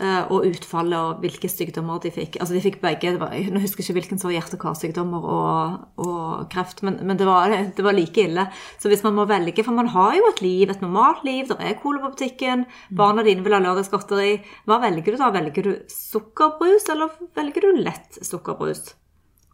[0.00, 2.38] Eh, og utfallet og hvilke sykdommer de fikk.
[2.40, 5.82] Altså de fikk begge, var, Jeg husker ikke hvilken som var hjerte- og karsykdommer og,
[6.00, 8.46] og, kreft, men, men det, var, det, var, like ille.
[8.80, 11.58] Så hvis man må velge, for man har jo et liv, et normalt liv, det
[11.60, 12.64] er cola på butikken,
[12.96, 15.28] barna dine vil ha lørdagsgodteri, hva velger du da?
[15.36, 18.94] Velger du sukkerbrus, eller velger du lett sukkerbrus?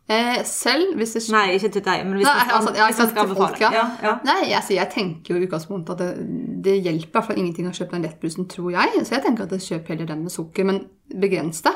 [0.09, 3.33] Eh, selv hvis det Nei, ikke til deg, men hvis Nei, altså, ja, hvis skal
[3.37, 3.69] folk, ja.
[3.75, 4.13] Ja, ja.
[4.25, 6.29] Nei, altså, jeg tenker jo i utgangspunktet at det,
[6.65, 9.03] det hjelper i hvert fall ingenting å kjøpe den lettbrusen, tror jeg.
[9.05, 10.81] Så jeg tenker at jeg kjøper heller den med sukker, men
[11.13, 11.75] begrens det.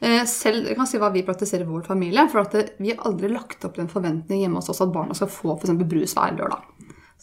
[0.00, 2.24] Eh, selv, jeg kan si hva vi praktiserer i vår familie.
[2.32, 5.30] For det, vi har aldri lagt opp den forventningen hjemme hos oss at barna skal
[5.30, 5.76] få f.eks.
[5.84, 6.64] brus hver lørdag.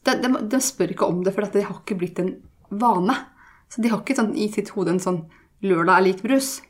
[0.06, 2.38] De, de, de, spør ikke om det, for det har ikke blitt en
[2.70, 3.18] vane.
[3.68, 5.26] Så de har ikke sånn, i sitt hode en sånn
[5.66, 6.62] 'lørdag er lik brus'.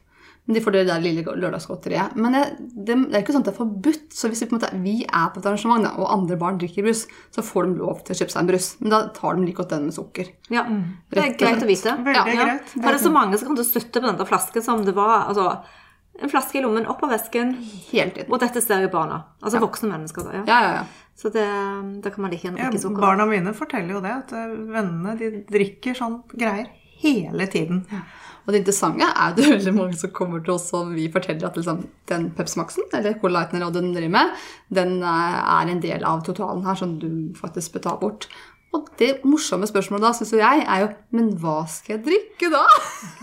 [0.47, 2.13] De får det der lille lørdagsgodteriet.
[2.15, 4.05] Men det, det, det, er ikke sånn at det er forbudt.
[4.15, 6.59] Så hvis vi, på en måte, vi er på et arrangement, da, og andre barn
[6.61, 7.03] drikker brus,
[7.35, 8.69] så får de lov til å kjøpe seg en brus.
[8.79, 10.29] Men da tar de like godt den med sukker.
[10.53, 10.63] Ja,
[11.11, 11.97] Det er greit å vite.
[12.05, 12.45] Veldig ja.
[12.45, 12.71] greit.
[12.77, 14.95] For det er så mange som kommer til å på den der flasken som det
[14.95, 15.27] var.
[15.27, 15.49] altså
[16.17, 17.51] en flaske i lommen, opp av vesken.
[17.91, 18.31] Hele tiden.
[18.31, 19.19] Og dette ser jo barna.
[19.41, 20.25] Altså voksne mennesker.
[20.25, 20.85] da, Ja, ja, ja.
[21.17, 21.45] Så det,
[22.03, 23.01] da kan man like gjerne drikke sukker.
[23.01, 26.69] barna mine forteller jo det, at eh, vennene de drikker sånn greier
[27.01, 27.79] hele tiden.
[28.47, 31.09] Og det interessante er at det er veldig mange som kommer til oss og vi
[31.11, 34.37] forteller at liksom, den Pepsi Max-en, eller Cola Lighten og den driver med,
[34.71, 38.29] den eh, er en del av totalen her, som du faktisk ta bort.
[38.75, 42.63] Og det morsomme spørsmålet da, syns jeg, er jo Men hva skal jeg drikke da?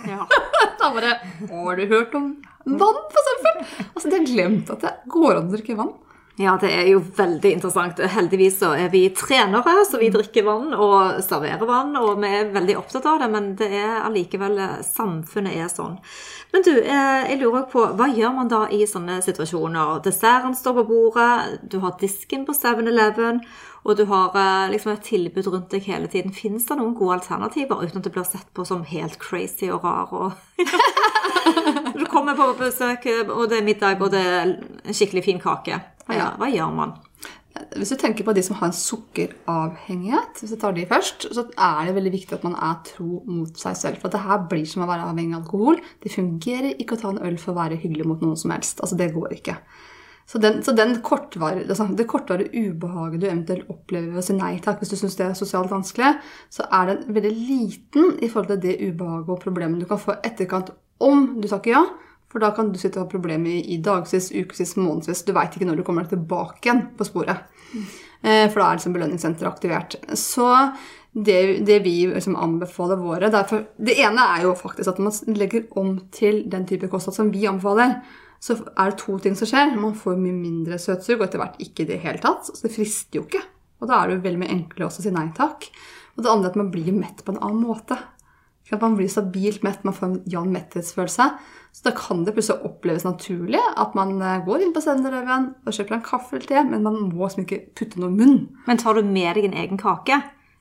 [0.08, 0.24] Ja.
[0.80, 2.30] Da bare Har du hørt om
[2.64, 3.66] vann, for eksempel?
[3.90, 5.92] Altså, de har glemt at det går an å drikke vann.
[6.34, 8.00] Ja, det er jo veldig interessant.
[8.10, 12.50] Heldigvis så er vi trenere, så vi drikker vann og serverer vann, og vi er
[12.50, 15.94] veldig opptatt av det, men det er allikevel Samfunnet er sånn.
[16.50, 20.02] Men du, eh, jeg lurer òg på, hva gjør man da i sånne situasjoner?
[20.02, 23.38] Desserten står på bordet, du har disken på 7-Eleven,
[23.84, 26.34] og du har eh, liksom et tilbud rundt deg hele tiden.
[26.34, 29.86] Fins det noen gode alternativer uten at du blir sett på som helt crazy og
[29.86, 30.10] rar?
[30.10, 30.32] Og
[32.00, 35.78] du kommer på besøk, og det er middag, og det er en skikkelig fin kake.
[36.04, 36.94] Hva, gjør, hva gjør man?
[37.78, 41.46] Hvis du tenker på de som har en sukkeravhengighet, hvis jeg tar de først, så
[41.54, 44.00] er det veldig viktig at man er tro mot seg selv.
[44.02, 45.78] For det her blir som å være avhengig av alkohol.
[46.02, 48.82] Det fungerer ikke å ta en øl for å være hyggelig mot noen som helst.
[48.82, 49.56] Altså, det går ikke.
[50.26, 54.36] Så, den, så den kortvarig, altså, det kortvarige ubehaget du eventuelt opplever ved å si
[54.36, 56.14] nei takk hvis du syns det er sosialt vanskelig,
[56.52, 60.16] så er den veldig liten i forhold til det ubehaget og problemet du kan få
[60.24, 60.72] etterkant
[61.04, 61.82] om du takker ja.
[62.34, 65.22] For da kan du sitte og ha problemer i, dagsvis, ukevis, månedsvis.
[65.22, 67.46] Du veit ikke når du kommer tilbake igjen på sporet.
[67.74, 67.84] Mm.
[68.24, 69.94] for da er liksom belønningssenteret aktivert.
[70.18, 70.48] Så
[71.14, 75.68] det, det vi liksom anbefaler våre derfor, Det ene er jo faktisk at man legger
[75.78, 78.00] om til den type kosthold som vi anbefaler.
[78.42, 79.76] Så er det to ting som skjer.
[79.78, 82.50] Man får mye mindre søtsug, og etter hvert ikke i det hele tatt.
[82.50, 83.44] Så det frister jo ikke.
[83.80, 85.70] Og da er det jo veldig mye enklere også å si nei takk.
[86.16, 87.96] Og det andre er at man blir mett på en annen måte.
[88.72, 91.26] At man blir stabilt mett, man får en jevn metthetsfølelse.
[91.74, 95.74] Så da kan det plutselig oppleves naturlig at man eh, går inn på 7-Eleven og
[95.74, 98.44] kjøper en kaffe eller te, men man må liksom ikke putte noe i munnen.
[98.68, 100.20] Men tar du med deg en egen kake?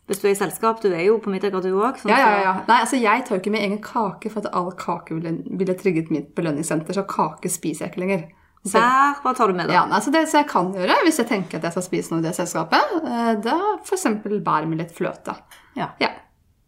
[0.10, 2.02] Hvis du er i selskap, du er jo på middag du òg.
[2.10, 2.54] Ja, ja, ja.
[2.68, 5.76] Nei, altså jeg tar jo ikke med egen kake, for at all kake ville, ville
[5.80, 8.26] trigget mitt belønningssenter, så kake spiser jeg ikke lenger.
[8.66, 9.76] Så, Der, hva tar du med da?
[9.76, 12.14] ja, nei, så det så jeg kan gjøre, hvis jeg tenker at jeg skal spise
[12.14, 14.06] noe i det selskapet, eh, da f.eks.
[14.44, 15.36] bær med litt fløte.
[15.80, 15.90] Ja.
[16.04, 16.10] Ja.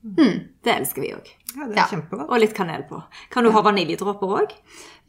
[0.06, 1.30] Det elsker vi òg.
[1.56, 1.86] Ja, det er Ja.
[1.90, 2.30] kjempegodt.
[2.30, 3.00] Og litt kanel på.
[3.32, 4.52] Kan du ha vaniljedråper òg?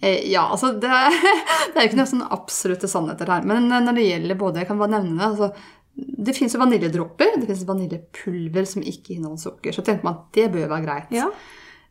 [0.01, 0.89] Eh, Ja, altså det,
[1.73, 3.43] det er jo ikke noen sånn absolutte sannheter her.
[3.45, 5.27] Men eh, når det gjelder både Jeg kan bare nevne det.
[5.27, 5.53] altså
[5.97, 9.73] det fins jo vaniljedråper, det fins vaniljepulver som ikke inneholder sukker.
[9.73, 11.11] Så tenker man at det bør være greit.
[11.11, 11.31] Ja.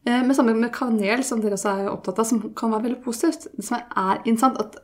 [0.06, 3.04] Eh, Men sammen med kanel, som dere også er opptatt av, som kan være veldig
[3.04, 3.48] positivt.
[3.58, 4.76] Det som er interessant, at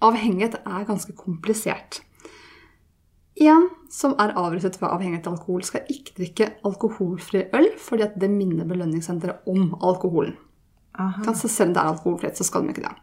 [0.00, 2.00] avhengighet er ganske komplisert.
[3.42, 8.30] En som er avruset ved avhengighet av alkohol, skal ikke drikke alkoholfri øl, fordi det
[8.32, 10.36] minner belønningssenteret om alkoholen.
[11.00, 11.32] Aha.
[11.34, 12.94] Så selv om det er alkoholfritt, så skal de ikke det.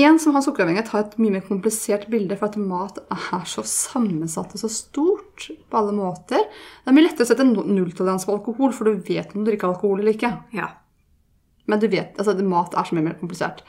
[0.00, 3.64] En som har sukkeravhengighet, har et mye mer komplisert bilde, for at mat er så
[3.66, 6.44] sammensatt og så stort på alle måter.
[6.46, 9.72] Det er mye lettere å sette nulltoleranse på alkohol, for du vet om du drikker
[9.72, 10.36] alkohol eller ikke.
[10.56, 10.70] ja.
[11.70, 13.60] Men du vet, altså, mat er så mye mer komplisert.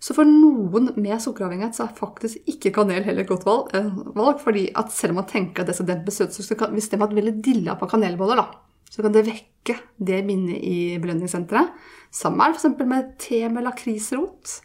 [0.00, 3.74] Så for noen med sukkeravhengighet så er faktisk ikke kanel heller et godt valg.
[3.76, 6.72] eh, valg fordi at selv om man tenker at det skal dempe søtsukker, så kan,
[6.72, 8.46] hvis de har veldig dilla på kanelboller, da,
[8.90, 11.76] så kan det vekke det minnet i belønningssenteret.
[12.10, 12.86] Samme er det f.eks.
[12.88, 14.56] med te med lakrisrot.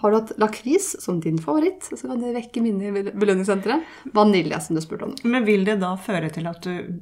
[0.00, 3.86] Har du hatt lakris som din favoritt, så kan det vekke minnet i belønningssenteret.
[4.14, 5.14] Vanilje, som du spurte om.
[5.24, 7.00] Men vil det da føre til at du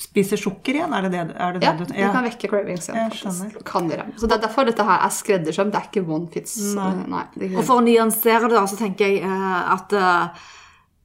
[0.00, 0.92] spiser sukker igjen?
[0.96, 2.88] Er det det, er det, Ja, det du det kan vekke cravings.
[2.88, 2.96] igjen.
[2.98, 3.64] Jeg faktisk.
[3.68, 4.06] Kan gjøre.
[4.18, 5.70] Så det er derfor dette her er skreddersøm.
[5.70, 6.56] Det er ikke one fits.
[6.74, 6.90] Nei.
[7.06, 10.50] Nei, er Og for å nyansere det, så tenker jeg eh, at eh,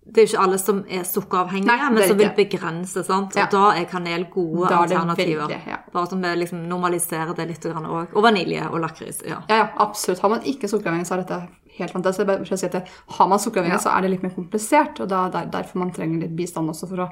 [0.09, 3.03] det er jo ikke alle som er sukkeravhengige, Nei, men som vil begrense.
[3.05, 3.35] sant?
[3.37, 3.45] Ja.
[3.45, 5.45] Og da er kanel gode er alternativer.
[5.45, 5.77] veldig, ja.
[5.93, 8.15] Bare som vi liksom normaliserer det litt òg.
[8.15, 9.21] Og vanilje og lakris.
[9.21, 9.43] Ja.
[9.49, 10.19] Ja, ja, absolutt.
[10.25, 11.39] Har man ikke sukkeravhengig, så er dette
[11.77, 12.89] helt fantastisk.
[13.19, 14.99] Har man sukkeravhengighet, så er det litt mer komplisert.
[14.99, 17.09] Og da er derfor man trenger litt bistand også for å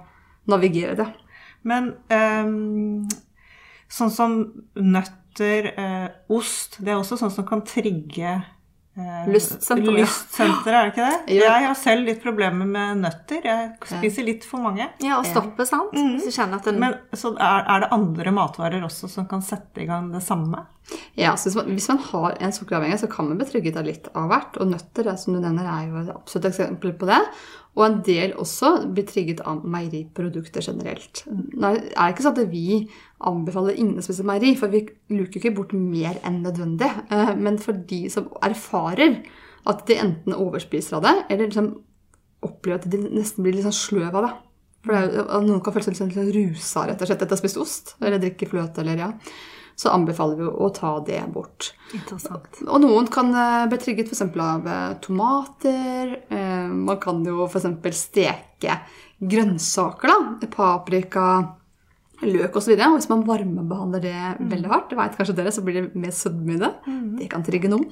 [0.49, 1.07] navigere det.
[1.67, 3.07] Men um,
[3.91, 4.37] sånn som
[4.75, 8.31] nøtter, uh, ost, det er også sånn som kan trigge
[8.97, 9.99] eh, Lystsenteret.
[9.99, 11.35] lystsenteret, er det ikke det?
[11.37, 11.51] Ja.
[11.51, 13.45] Jeg har selv litt problemer med nøtter.
[13.45, 14.89] Jeg spiser litt for mange.
[15.03, 15.93] ja, og stoppe, sant?
[15.93, 16.17] Mm.
[16.25, 19.89] kjenner at den Men så er, er det andre matvarer også som kan sette i
[19.89, 20.65] gang det samme?
[21.19, 23.87] Ja, så hvis man, hvis man har en sukkeravhengighet, så kan man bli trygget av
[23.87, 24.57] litt av hvert.
[24.61, 27.19] Og nøtter, som du nevner, er jo et absolutt eksempel på det.
[27.77, 31.21] Og en del også blir trigget av meieriprodukter generelt.
[31.27, 32.79] Det er ikke sånn at vi
[33.29, 34.81] anbefaler ingen å spise meieri, for vi
[35.13, 36.89] luker ikke bort mer enn nødvendig.
[37.13, 39.19] Eh, men for de som erfarer
[39.69, 41.69] at de enten overspiser av det, eller liksom
[42.47, 44.33] opplever at de nesten blir litt sånn sløv av det.
[44.87, 47.37] For det er, noen kan føle seg litt sånn rusa rett og slett etter å
[47.37, 49.11] ha spist ost, eller drikke fløte, eller ja
[49.77, 51.69] så anbefaler vi å ta det bort.
[51.93, 52.63] Interessant.
[52.65, 54.23] Og noen kan eh, bli trigget f.eks.
[54.41, 56.15] av eh, tomater.
[56.67, 57.67] Man kan jo f.eks.
[57.97, 58.79] steke
[59.17, 60.11] grønnsaker.
[60.11, 61.27] da, Paprika,
[62.25, 62.75] løk osv.
[62.77, 64.51] Hvis man varmebehandler det mm.
[64.51, 66.73] veldig hardt, det vet kanskje dere, så blir det mer sødme i det.
[66.87, 67.09] Mm.
[67.21, 67.89] Det kan trigge noen.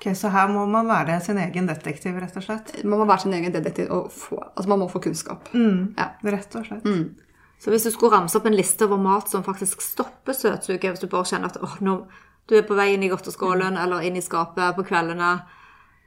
[0.00, 2.72] Ok, Så her må man være sin egen detektiv, rett og slett?
[2.84, 5.50] Man må være sin egen detektiv og få, altså man må få kunnskap.
[5.52, 5.94] Mm.
[5.98, 6.14] Ja.
[6.24, 6.86] Rett og slett.
[6.88, 7.10] Mm.
[7.60, 11.02] Så hvis du skulle ramse opp en liste over mat som faktisk stopper søtsuget, hvis
[11.04, 11.98] du bare kjenner at oh, nå,
[12.48, 15.34] du er på vei inn i godteskålen eller inn i skapet på kveldene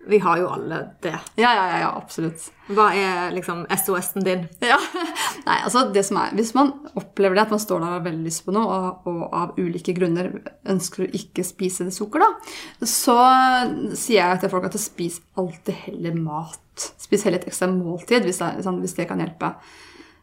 [0.08, 1.16] Vi har jo alle det.
[1.39, 2.50] Ja, ja, ja, absolutt.
[2.68, 4.44] Hva er liksom SOS-en din?
[4.74, 4.78] Ja,
[5.46, 8.06] nei, altså det som er, Hvis man opplever det at man står der og har
[8.08, 10.32] veldig lyst på noe, og, og, av ulike grunner
[10.72, 13.18] ønsker å ikke spise det sukker, da, så
[13.96, 16.92] sier jeg til folk at spis alltid heller mat.
[17.00, 19.54] Spis heller et ekstra måltid hvis det, hvis det kan hjelpe.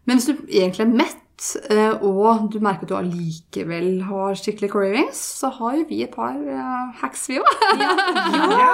[0.09, 1.27] Men hvis du egentlig er mett,
[1.70, 6.12] eh, og du merker at du allikevel har skikkelig cravings, så har jo vi et
[6.14, 7.50] par uh, hacks, vi òg.
[7.81, 7.92] ja,
[8.57, 8.72] ja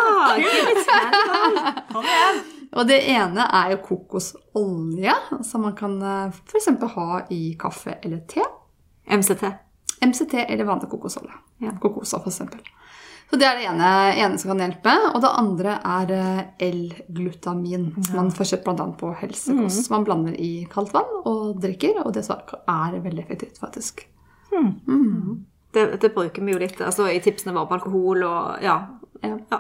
[2.76, 5.14] og det ene er jo kokosolje,
[5.46, 6.68] som man kan eh, f.eks.
[6.96, 8.44] ha i kaffe eller te.
[9.06, 9.46] MCT.
[10.02, 11.38] MCT eller vanlig kokosolje.
[11.62, 11.76] Ja.
[11.80, 12.42] Kokosa, f.eks.
[13.30, 14.92] Så Det er det ene, ene, som kan hjelpe.
[15.10, 18.86] Og det andre er eh, L-glutamin, som man får kjøpt bl.a.
[19.00, 19.88] på helsekost.
[19.88, 19.94] Mm.
[19.96, 24.06] Man blander i kaldt vann og drikker, og det er veldig effektivt, faktisk.
[24.52, 24.70] Mm.
[24.86, 25.46] Mm.
[25.74, 28.76] Det, det, bruker vi jo litt altså, i tipsene våre på alkohol og ja.
[29.20, 29.34] ja.
[29.50, 29.58] ja.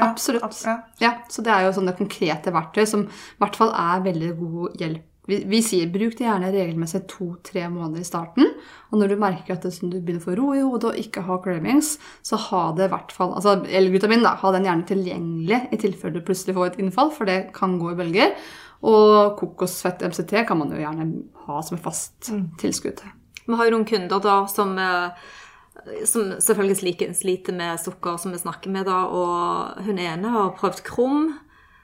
[0.00, 0.58] Absolutt.
[1.00, 4.82] Ja, så det er jo sånne konkrete verktøy som i hvert fall er veldig god
[4.82, 8.48] hjelp vi, vi, sier bruk det gjerne regelmessig to-tre måneder i starten.
[8.90, 11.24] Og når du merker at det, du begynner å få ro i hodet og ikke
[11.28, 11.94] ha cravings,
[12.26, 16.18] så ha det i hvert fall altså L-glutamin, da, ha den gjerne tilgjengelig i tilfelle
[16.18, 18.34] du plutselig får et innfall, for det kan gå i bølger.
[18.90, 21.10] Og kokosfett MCT kan man jo gjerne
[21.46, 22.46] ha som et fast mm.
[22.62, 23.04] tilskudd.
[23.44, 25.28] Vi har jo noen kunder da som eh,
[26.04, 30.82] som selvfølgelig sliter med sukker, som vi snakker med, da, og hun ene har prøvd
[30.86, 31.32] krum.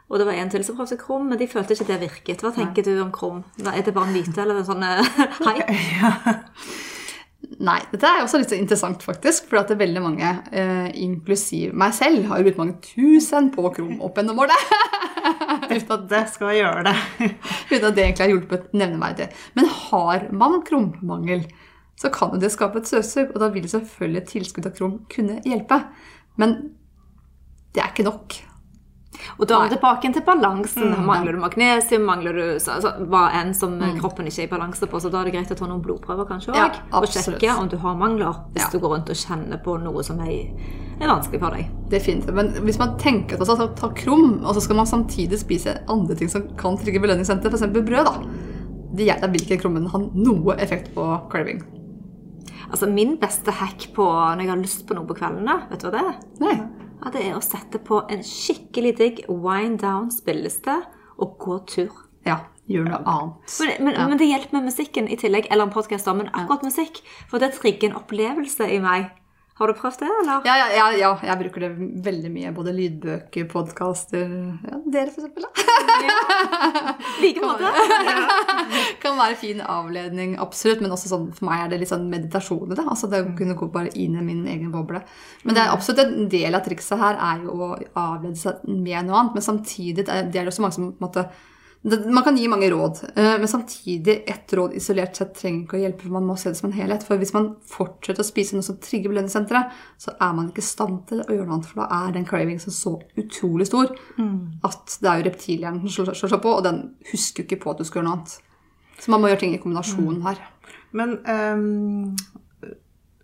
[0.07, 2.42] Og det var en til som prøvde krum, men de følte ikke det virket.
[2.45, 2.92] Hva tenker Nei.
[2.95, 3.40] du om krum?
[3.59, 5.16] Er det bare en myte eller en sånn eh,
[5.47, 5.81] hype?
[6.01, 6.12] Ja.
[7.62, 9.47] Nei, dette er også litt så interessant, faktisk.
[9.49, 13.71] For at det er veldig mange, eh, inklusiv meg selv, har brukt mange tusen på
[13.77, 14.73] krum opp gjennom året.
[15.71, 16.97] Uten at det skal gjøre det.
[17.71, 19.29] Uten at det egentlig har hjulpet nevneverdig.
[19.59, 21.47] Men har man krummangel,
[21.97, 24.99] så kan jo det skape et søtsug, og da vil selvfølgelig et tilskudd av krum
[25.12, 25.81] kunne hjelpe.
[26.40, 26.59] Men
[27.73, 28.40] det er ikke nok.
[29.37, 30.88] Og da er vi tilbake til balansen.
[30.92, 31.05] Mm.
[31.09, 33.98] Mangler du magnesium, mangler du altså, hva enn som mm.
[34.00, 35.00] kroppen ikke er i balanse på.
[35.02, 36.59] Så da er det greit å ta noen blodprøver kanskje òg.
[36.61, 38.72] Ja, og sjekke om du har mangler hvis ja.
[38.72, 40.57] du går rundt og kjenner på noe som er,
[40.96, 41.70] er vanskelig for deg.
[41.92, 42.35] Definitivt.
[42.37, 46.18] Men hvis man tenker at man tar krum, og så skal man samtidig spise andre
[46.18, 47.68] ting som kan trygge belønningssenter, f.eks.
[47.76, 49.05] brød, da.
[49.07, 51.64] gjelder hvilken krummen har noe effekt på craving.
[52.66, 55.87] Altså, Min beste hack på når jeg har lyst på noe på kveldene, vet du
[55.87, 56.18] hva det er?
[56.42, 56.57] Nei
[57.02, 60.80] ja, det er å sette på en skikkelig digg wind down-spilleliste
[61.22, 61.92] og gå tur.
[62.26, 63.59] Ja, gjør noe annet.
[63.61, 64.09] Men, men, ja.
[64.09, 67.02] men, det hjelper med musikken i tillegg, eller en podkast, men akkurat musikk.
[67.30, 69.12] For det trigger en opplevelse i meg
[69.57, 70.42] har du prøvd det, eller?
[70.45, 71.71] Ja, ja, ja, ja, jeg bruker det
[72.05, 72.51] veldig mye.
[72.53, 75.47] Både lydbøker, podkaster ja, Dere, for eksempel.
[76.05, 76.92] Ja.
[77.23, 77.71] Like måte.
[79.01, 80.85] kan være fin avledning, absolutt.
[80.85, 82.85] Men også sånn, for meg er det litt sånn meditasjon i det.
[82.85, 85.01] Altså det å kunne gå bare inn i min egen boble.
[85.49, 89.09] Men det er absolutt en del av trikset her er jo å avlede seg med
[89.09, 89.38] noe annet.
[89.38, 91.31] Men samtidig det er det også mange som på en måte
[91.87, 95.83] man kan gi mange råd, eh, men samtidig ett råd isolert sett trenger ikke å
[95.85, 96.03] hjelpe.
[96.03, 97.05] for Man må se det som en helhet.
[97.07, 100.66] For hvis man fortsetter å spise noe som trigger belønningssenteret, så er man ikke i
[100.66, 101.68] stand til å gjøre noe annet.
[101.70, 104.66] For da er den cravingen så utrolig stor mm.
[104.66, 107.70] at det er jo reptilhjernen som slår seg på, og den husker jo ikke på
[107.70, 108.37] at du skal gjøre noe annet.
[108.99, 110.27] Så man må gjøre ting i kombinasjon mm.
[110.27, 110.42] her.
[110.96, 112.16] Men um,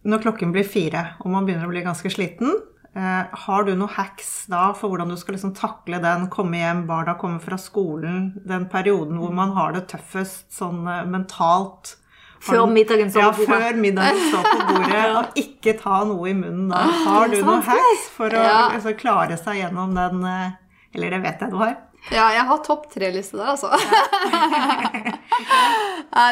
[0.07, 2.55] når klokken blir fire, og man begynner å bli ganske sliten
[2.95, 7.15] har du noen hacks da for hvordan du skal liksom takle den, komme hjem, barna
[7.17, 11.97] kommer fra skolen, den perioden hvor man har det tøffest sånn eh, mentalt?
[12.43, 13.49] Før middagen står på bordet.
[13.55, 16.83] Ja, før middagen står på bordet, og ikke ta noe i munnen da.
[16.83, 18.59] Ah, har du noen hacks for å ja.
[18.75, 20.53] altså, klare seg gjennom den eh,
[20.93, 21.75] Eller det vet jeg du har.
[22.11, 23.71] Ja, jeg har topp tre-liste der, altså.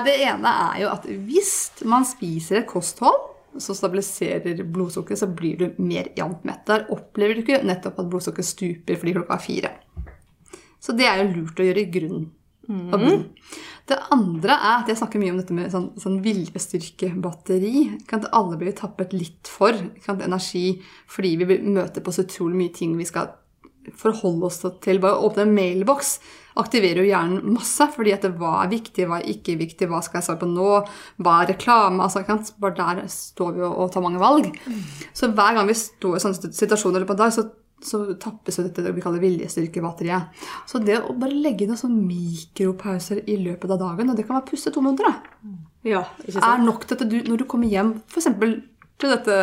[0.06, 3.16] det ene er jo at hvis man spiser et kosthold
[3.58, 6.62] som stabiliserer blodsukkeret, så blir du mer jevnt mett.
[6.68, 9.72] Der opplever du ikke nettopp at blodsukkeret stuper fordi klokka er fire.
[10.80, 12.28] Så det er jo lurt å gjøre i grunnen.
[12.70, 13.24] Mm.
[13.90, 18.04] Det andre er at jeg snakker mye om dette med sånn, sånn viljestyrkebatteri.
[18.10, 19.74] Kan alle bli tappet litt for
[20.04, 20.78] kan, energi
[21.10, 23.32] fordi vi møter på så utrolig mye ting vi skal
[23.96, 25.00] forholde oss til.
[25.02, 26.18] Bare åpne en mailboks
[26.58, 27.86] aktiverer jo hjernen masse.
[27.94, 30.72] fordi at hva er viktig, hva er ikke viktig, hva skal jeg svare på nå,
[31.22, 32.02] hva er reklame?
[32.02, 32.24] altså
[32.60, 34.50] Bare der står vi og, tar mange valg.
[35.12, 37.46] Så hver gang vi står i sånne situasjoner på en dag, så,
[37.82, 40.42] så tappes jo dette vi kaller viljestyrkebatteriet.
[40.68, 44.38] Så det å bare legge inn sånne mikropauser i løpet av dagen, og det kan
[44.40, 45.14] være puste to minutter,
[45.86, 48.28] ja, er nok til at du, når du kommer hjem f.eks
[49.00, 49.36] til dette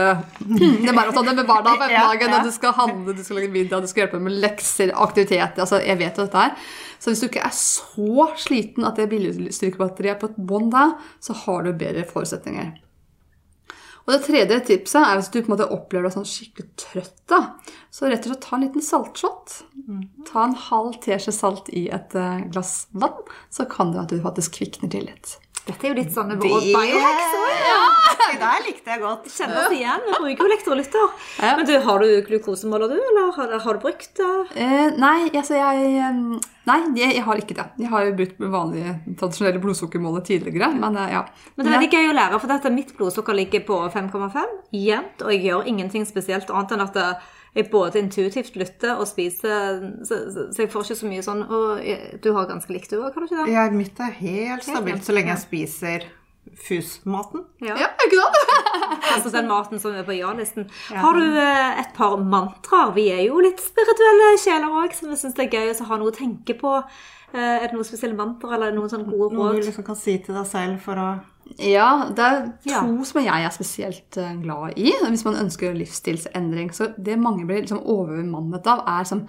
[0.87, 2.31] det maratonet med barna på ettermiddagen.
[2.31, 2.43] ja, ja.
[2.45, 5.61] Du skal handle, du skal lage middag, du skal hjelpe med lekser, aktiviteter.
[5.65, 6.73] altså Jeg vet jo dette her.
[6.97, 10.91] Så hvis du ikke er så sliten at det viljestyrkebatteriet er på et bånd da,
[11.21, 12.75] så har du bedre forutsetninger.
[14.07, 17.17] Og det tredje tipset er hvis du på en måte opplever deg sånn skikkelig trøtt.
[17.27, 17.41] da,
[17.91, 19.57] Så rett og slett ta en liten saltshot.
[20.29, 23.19] Ta en halv teskje salt i et eh, glass vann,
[23.51, 25.35] så kan det at du faktisk kvikner til litt.
[25.67, 27.63] Dette er jo litt sånn biohacks òg.
[27.67, 27.79] Ja.
[28.17, 29.25] Det der likte jeg godt.
[29.31, 30.03] Kjenner oss igjen.
[30.07, 31.15] Vi bruker jo elektrolytter.
[31.43, 31.55] Ja.
[31.59, 32.97] Men du, har du glukosemåler, du?
[33.11, 34.29] Eller har, har du brukt det?
[34.59, 36.13] Eh, nei, altså jeg
[36.67, 37.65] Nei, jeg, jeg, har ikke det.
[37.79, 40.67] Jeg har jo brukt vanlige tradisjonelle blodsukkermåler tidligere.
[40.75, 41.23] Men eh, ja.
[41.55, 44.37] Men det er veldig gøy å lære, for dette, mitt blodsukker ligger på 5,5
[44.75, 47.07] jevnt, og jeg gjør ingenting spesielt annet enn at det,
[47.57, 51.41] jeg både intuitivt lytter og spiser, så, så, så, jeg får ikke så mye sånn
[51.47, 51.81] Og
[52.21, 53.55] du har ganske likt du òg, har du ikke det?
[53.55, 56.07] Ja, mitt er helt stabilt så lenge jeg spiser
[56.55, 57.43] FUS-maten.
[57.59, 57.75] Ja.
[57.79, 58.37] ja, ikke sant?
[59.13, 60.69] altså den maten som er på ja-listen.
[60.91, 61.01] Ja.
[61.03, 62.93] Har du eh, et par mantraer?
[62.95, 65.99] Vi er jo litt spirituelle sjeler òg, så vi syns det er gøy å ha
[65.99, 66.79] noe å tenke på.
[67.33, 69.39] Eh, er det noen spesielle mantra eller noen sånne gode råd?
[69.39, 71.09] Noe du liksom kan si til deg selv for å
[71.55, 72.81] ja, det er to ja.
[73.07, 76.73] som jeg er spesielt eh, glad i hvis man ønsker livsstilsendring.
[76.75, 79.27] Så det mange blir liksom overmannet av, er sånn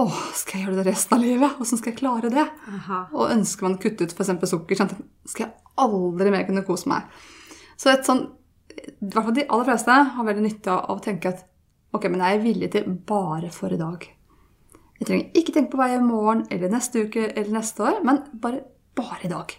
[0.00, 1.58] Å, skal jeg gjøre det resten av livet?
[1.60, 2.46] Åssen skal jeg klare det?
[2.72, 3.02] Aha.
[3.12, 4.32] Og ønsker man å kutte ut f.eks.
[4.48, 4.94] sukker, sånn
[5.28, 7.10] skal jeg aldri mer kunne kose meg.
[7.76, 8.22] Så et sånn,
[8.72, 11.44] i hvert fall de aller fleste har veldig nytte av å tenke at
[11.92, 14.08] ok, men jeg er villig til bare for i dag.
[15.00, 18.20] Jeg trenger ikke tenke på gjør i morgen eller neste uke eller neste år, men
[18.42, 18.60] bare,
[18.98, 19.54] bare i dag.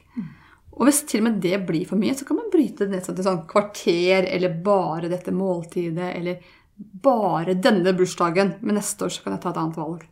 [0.78, 3.04] Og hvis til og med det blir for mye, så kan man bryte det ned
[3.06, 6.46] til sånn kvarter, eller bare dette måltidet, eller
[6.78, 10.06] bare denne bursdagen, men neste år så kan jeg ta et annet valg.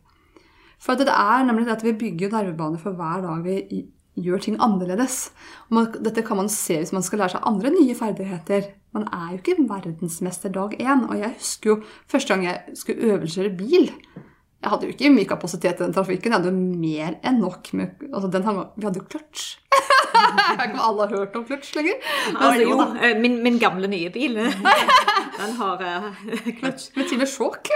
[0.80, 3.82] For det er nemlig det at vi bygger nervebaner for hver dag vi
[4.20, 5.18] gjør ting annerledes.
[5.70, 8.70] Og dette kan man se hvis man skal lære seg andre nye ferdigheter.
[8.96, 11.04] Man er jo ikke verdensmester dag én.
[11.08, 11.76] Og jeg husker jo
[12.10, 13.90] første gang jeg skulle øvelseskjøre bil.
[14.60, 16.34] Jeg hadde jo ikke mye kapasitet i den trafikken.
[16.34, 17.70] Jeg hadde jo mer enn nok.
[17.76, 18.44] Med, altså den,
[18.76, 19.46] vi hadde jo kløtsj.
[20.20, 22.02] Jeg vet ikke om alle har hørt om kløtsj lenger.
[22.34, 24.36] Altså, jo, eh, min, min, gamle nye bil,
[25.40, 26.20] den har uh,
[26.58, 26.90] kløtsj.
[26.96, 27.70] Med til og med sjokk.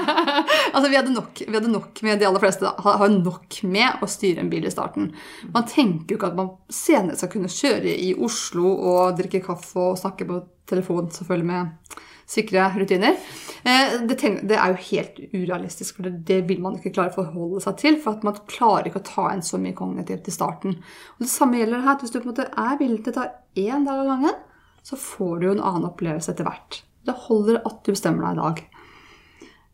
[0.74, 4.10] altså, vi hadde, nok, vi hadde, nok, med de aller fleste har nok med å
[4.10, 5.12] styre en bil i starten.
[5.54, 9.90] Man tenker jo ikke at man senere skal kunne kjøre i Oslo og drikke kaffe
[9.92, 13.16] og snakke på telefon, selvfølgelig med sikre rutiner.
[13.64, 14.18] Eh, det,
[14.56, 17.98] er jo helt urealistisk, for det vil man ikke klare å forholde seg til.
[18.02, 20.76] For at man klarer ikke å ta inn så mye kognitivt i starten.
[21.16, 21.98] Og Det samme gjelder her.
[22.02, 24.42] Hvis du på en måte er villig til å ta én dag av gangen,
[24.84, 26.82] så får du jo en annen opplevelse etter hvert.
[27.08, 28.64] Det holder at du bestemmer deg i dag.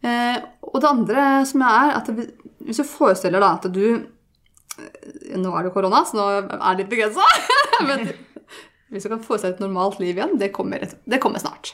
[0.04, 0.38] Eh,
[0.68, 5.64] og det andre som er at hvis du forestiller deg at du eh, Nå er
[5.64, 7.24] det korona, så nå er det litt begrensa.
[8.92, 11.72] Hvis du kan få seg et normalt liv igjen, det kommer, det kommer, snart.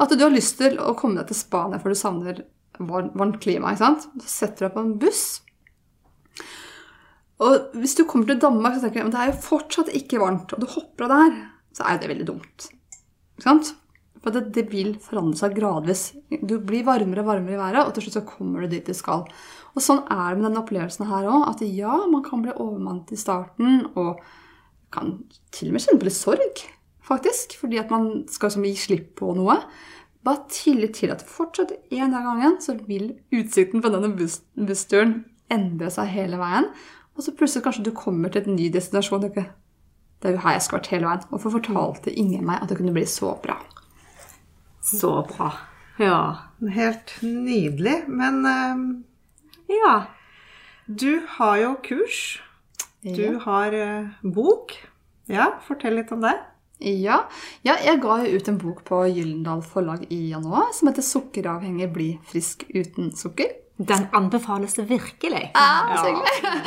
[0.00, 2.44] At du har lyst til å komme deg til Spania for du savner
[2.78, 3.74] varmt klima.
[3.74, 4.08] ikke sant?
[4.22, 5.26] Så setter du deg på en buss.
[7.44, 10.22] Og hvis du kommer til Danmark så tenker du, at det er jo fortsatt ikke
[10.22, 11.36] varmt, og du hopper av der,
[11.76, 12.66] så er jo det veldig dumt.
[13.36, 13.74] Ikke sant?
[14.18, 16.08] For det, det, vil forandre seg gradvis.
[16.42, 18.96] Du blir varmere og varmere i været, og til slutt så kommer du dit du
[18.96, 19.28] skal.
[19.76, 21.44] Og sånn er det med denne opplevelsen her òg.
[21.52, 23.84] At ja, man kan bli overmannet i starten.
[23.94, 24.18] og
[24.94, 25.18] kan
[25.54, 26.64] til og med kjenne på litt sorg,
[27.04, 27.56] faktisk.
[27.60, 29.58] Fordi at man skal gi slipp på noe.
[30.26, 34.40] Bare tillit til at fortsatt en dag av gangen så vil utsikten på denne buss
[34.58, 35.22] bussturen
[35.52, 36.68] endre seg hele veien.
[37.16, 39.24] Og så plutselig kanskje du kommer til et ny destinasjon.
[39.28, 41.24] Det er jo her jeg skulle vært hele veien.
[41.32, 43.56] Hvorfor fortalte ingen meg at det kunne bli så bra?
[44.84, 45.52] Så bra.
[45.98, 46.20] Ja.
[46.74, 48.04] Helt nydelig.
[48.08, 48.86] Men uh,
[49.68, 49.96] Ja.
[50.88, 52.38] Du har jo kurs
[53.16, 53.38] du ja.
[53.46, 54.76] har uh, bok.
[55.28, 56.36] Ja, fortell litt om det.
[56.78, 57.24] Ja.
[57.66, 57.74] ja.
[57.82, 62.64] jeg ga ut en bok på Gyllendal forlag i januar som heter 'Sukkeravhengig bli frisk
[62.70, 63.56] uten sukker'.
[63.78, 65.50] Den anbefales virkelig.
[65.54, 66.62] Ja, så hyggelig.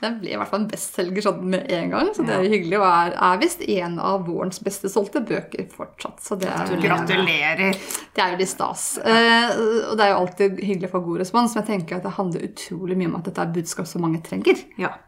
[0.00, 2.76] Den ble i hvert fall en bestselger sånn med en gang, så det er hyggelig.
[2.76, 6.20] Og er, er visst en av vårens beste solgte bøker fortsatt.
[6.20, 7.80] Så det er, Gratulerer.
[8.12, 8.98] det er jo litt stas.
[9.00, 9.56] Eh,
[9.88, 12.16] og det er jo alltid hyggelig å få god respons, men jeg tenker at det
[12.20, 14.60] handler utrolig mye om at dette er budskap som mange trenger.
[14.76, 14.98] Ja.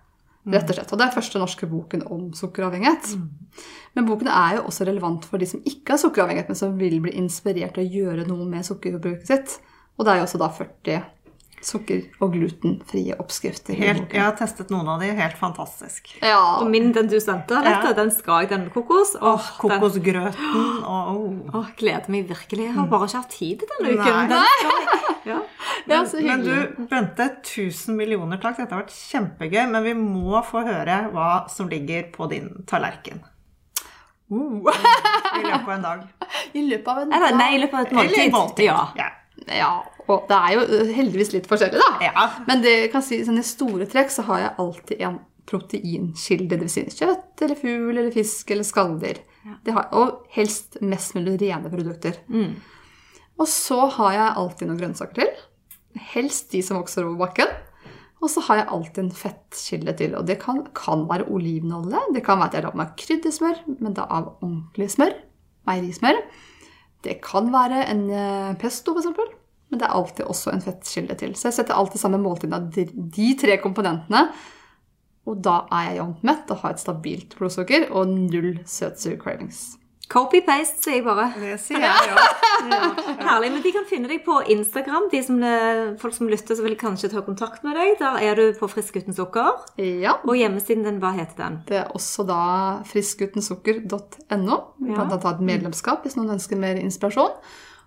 [0.42, 0.90] Rett og slett.
[0.92, 3.12] Og det er første norske boken om sukkeravhengighet.
[3.94, 6.98] Men boken er jo også relevant for de som ikke har sukkeravhengighet, men som vil
[7.04, 9.58] bli inspirert til å gjøre noe med sukkerforbruket sitt.
[9.98, 11.02] Og det er jo også da 40
[11.62, 13.76] sukker- og glutenfrie oppskrifter.
[13.78, 16.10] Helt, jeg har testet noen av de, helt fantastisk.
[16.18, 16.40] Ja.
[16.58, 17.94] Og min, den du sendte, vet du, Ja.
[18.00, 19.14] den skal jeg, den med kokos.
[19.20, 21.60] Åh, oh, Kokosgrøten og oh.
[21.60, 22.66] åh, gleder meg virkelig.
[22.66, 24.28] Jeg har bare ikke hatt tid denne uken.
[24.28, 24.42] Nei.
[24.42, 25.01] Den skal.
[25.28, 25.40] Ja.
[25.86, 26.44] Men hyggelig.
[26.76, 28.58] du, Bente, tusen millioner takk.
[28.60, 29.64] Dette har vært kjempegøy.
[29.72, 33.22] Men vi må få høre hva som ligger på din tallerken.
[34.32, 34.68] Uh.
[35.38, 36.06] I løpet av en dag.
[36.58, 38.18] I løpet av en Eller, nei, i løpet av et måltid.
[38.18, 38.64] Eller måltid.
[38.68, 38.78] Ja.
[38.98, 39.10] Ja.
[39.48, 39.72] Ja,
[40.06, 42.06] og det er jo uh, heldigvis litt forskjellig, da.
[42.06, 42.26] Ja.
[42.46, 45.18] Men det kan si, sånn, i store trekk så har jeg alltid en
[45.50, 46.60] proteinkilde.
[46.60, 46.76] Dvs.
[46.76, 49.22] Si kjøtt eller fugl eller fisk eller skalldyr.
[49.42, 49.80] Ja.
[49.98, 52.20] og helst mest mulig rene produkter.
[53.40, 55.30] Og så har jeg alltid noen grønnsaker til.
[56.12, 57.52] Helst de som vokser over bakken.
[58.22, 60.14] Og så har jeg alltid en fettkilde til.
[60.18, 62.04] Og det kan, kan være olivenolje.
[62.14, 65.16] Det kan være at jeg lager meg kryddersmør, men da av ordentlig smør.
[65.66, 66.20] Meierismør.
[67.02, 69.10] Det kan være en eh, pesto, f.eks.
[69.72, 71.34] Men det er alltid også en fettkilde til.
[71.34, 74.26] Så jeg setter alltid sammen måltidene av de, tre komponentene.
[75.26, 79.64] Og da er jeg jevnt mett og har et stabilt blodsukker og null søtsuge cravings.
[80.10, 81.28] Copy-paste, sier jeg bare.
[81.40, 82.24] Det sier jeg ja.
[83.22, 83.52] Herlig.
[83.54, 85.06] Men de kan finne deg på Instagram.
[85.12, 87.94] De som, eh, folk som lytter, så vil kanskje ta kontakt med deg.
[88.02, 89.62] Der er du på Frisk uten sukker.
[89.80, 90.18] Ja.
[90.26, 91.60] Og hjemmesiden din, hva heter den?
[91.68, 92.42] Det er også da
[92.92, 94.60] friskutensukker.no.
[94.82, 97.38] Vi kan da ta et medlemskap hvis noen ønsker mer inspirasjon.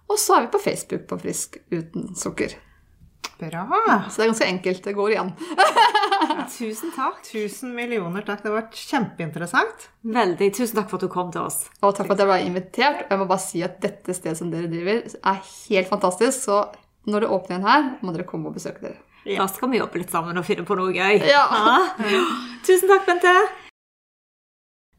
[0.10, 2.58] Og så er vi på Facebook på Frisk uten sukker.
[3.40, 3.66] Bra.
[4.10, 4.84] Så det er ganske enkelt.
[4.86, 5.32] Det går igjen.
[6.56, 7.18] Tusen takk.
[7.28, 8.44] Tusen millioner takk.
[8.44, 9.90] Det har vært kjempeinteressant.
[10.16, 10.50] Veldig.
[10.56, 11.66] Tusen takk for at du kom til oss.
[11.82, 13.04] Og takk for at jeg ble invitert.
[13.06, 16.46] Og jeg må bare si at dette stedet som dere driver, er helt fantastisk.
[16.48, 16.62] Så
[17.12, 19.02] når det åpner igjen her, må dere komme og besøke dere.
[19.26, 21.20] Da skal vi jobbe litt sammen og finne på noe gøy.
[21.26, 21.46] Ja.
[22.66, 23.34] Tusen takk, Bente.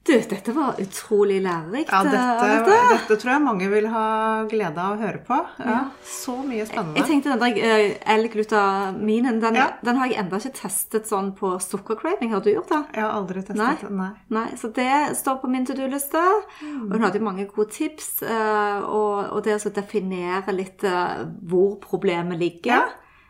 [0.07, 1.91] Du, dette var utrolig lærerikt.
[1.91, 2.77] Ja, dette, dette.
[2.93, 4.05] dette tror jeg mange vil ha
[4.47, 5.39] glede av å høre på.
[5.59, 7.01] Ja, Så mye spennende.
[7.01, 9.67] Jeg tenkte den der uh, L-glutaminen, den, Ja.
[9.83, 12.31] den har jeg enda ikke testet sånn på sukkercraving.
[12.31, 12.83] Har du gjort det?
[12.95, 13.75] Jeg har aldri testet Nei.
[13.81, 13.91] det.
[13.91, 14.11] Nei.
[14.37, 16.23] Nei, så det står på min to do-liste.
[16.63, 18.23] Og hun hadde jo mange gode tips.
[18.23, 22.77] eh, og, og det å definere litt eh, hvor problemet ligger.
[22.77, 22.85] Ja.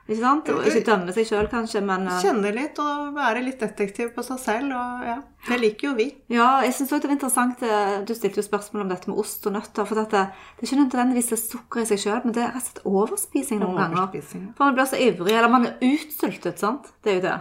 [0.07, 0.51] Ikke sant?
[0.55, 4.23] Og ikke dømme seg sjøl, kanskje, men eh, Kjenne litt og være litt detektiv på
[4.27, 4.75] seg selv.
[4.77, 5.17] Og ja,
[5.49, 6.07] det liker jo vi.
[6.31, 9.19] Ja, jeg synes også det var interessant eh, Du stilte jo spørsmål om dette med
[9.25, 9.89] ost og nøtter.
[9.89, 12.55] For dette, det er ikke nødvendigvis det er sukker i seg sjøl, men det er
[12.55, 14.05] rett og slett overspising noen ganger.
[14.05, 14.47] Overspising.
[14.55, 16.93] For man blir så ivrig, eller man er utsultet, sant.
[17.03, 17.37] Det er jo det.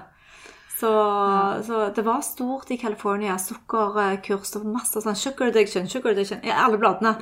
[0.75, 0.89] Så,
[1.63, 3.37] så det var stort i California.
[3.39, 7.13] Sukkerkurs og masse sånn sugar addiction, sugar addiction i alle bladene.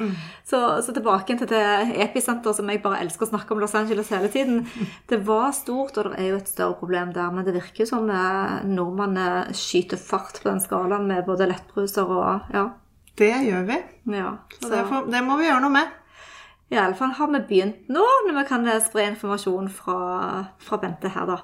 [0.41, 1.61] Så, så tilbake til det
[2.01, 4.63] episenteret som jeg bare elsker å snakke om Los Angeles hele tiden.
[5.09, 8.09] Det var stort, og det er jo et større problem der, men det virker som
[8.09, 12.71] eh, nordmennene skyter fart på den skalaen med både lettbruser og ja.
[13.21, 13.81] Det gjør vi.
[14.17, 14.31] ja.
[14.57, 15.99] Så det, får, det må vi gjøre noe med.
[16.73, 19.97] I alle fall har vi begynt nå, når vi kan spre informasjon fra,
[20.57, 21.43] fra Bente her, da.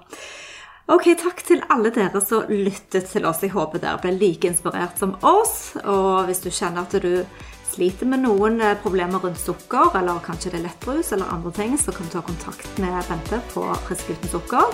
[0.89, 3.43] Ok, Takk til alle dere som lyttet til oss.
[3.45, 5.75] Jeg håper dere ble like inspirert som oss.
[5.83, 7.21] Og hvis du kjenner at du
[7.69, 11.75] sliter med noen eh, problemer rundt sukker, eller kanskje det er lettbrus eller andre ting,
[11.77, 14.73] så kan du ta kontakt med Bente på Frisk uten sukker.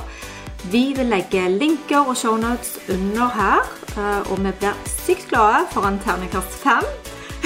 [0.71, 5.83] Vi vil legge linker og shownotes under her, eh, og vi blir sykt glade for
[5.83, 6.87] en terningkast fem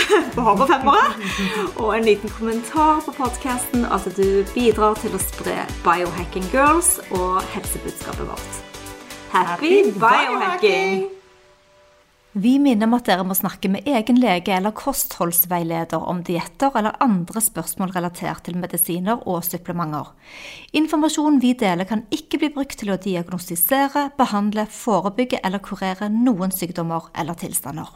[0.38, 1.14] og femmere.
[1.78, 7.40] Og en liten kommentar på podkasten at du bidrar til å spre Biohacking Girls og
[7.54, 8.60] helsebudskapet vårt.
[9.30, 11.08] Happy biohacking!
[12.32, 16.98] Vi minner om at dere må snakke med egen lege eller kostholdsveileder om dietter eller
[17.02, 20.12] andre spørsmål relatert til medisiner og supplementer.
[20.78, 26.54] Informasjonen vi deler kan ikke bli brukt til å diagnostisere, behandle, forebygge eller kurere noen
[26.54, 27.88] sykdommer eller tilstander.